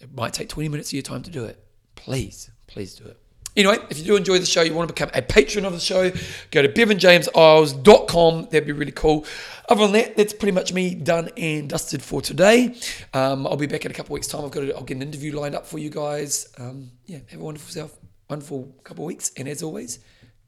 [0.00, 1.62] it might take 20 minutes of your time to do it.
[1.94, 3.18] Please, please do it.
[3.56, 5.80] Anyway, if you do enjoy the show, you want to become a patron of the
[5.80, 6.10] show,
[6.50, 8.42] go to bevanjameseyles.com.
[8.44, 9.24] That'd be really cool.
[9.68, 12.76] Other than that, that's pretty much me done and dusted for today.
[13.14, 14.44] Um, I'll be back in a couple weeks' time.
[14.44, 16.52] I've got to, I'll get an interview lined up for you guys.
[16.58, 17.96] Um, yeah, have a wonderful self,
[18.28, 19.32] wonderful couple of weeks.
[19.36, 19.98] And as always,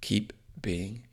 [0.00, 1.04] keep being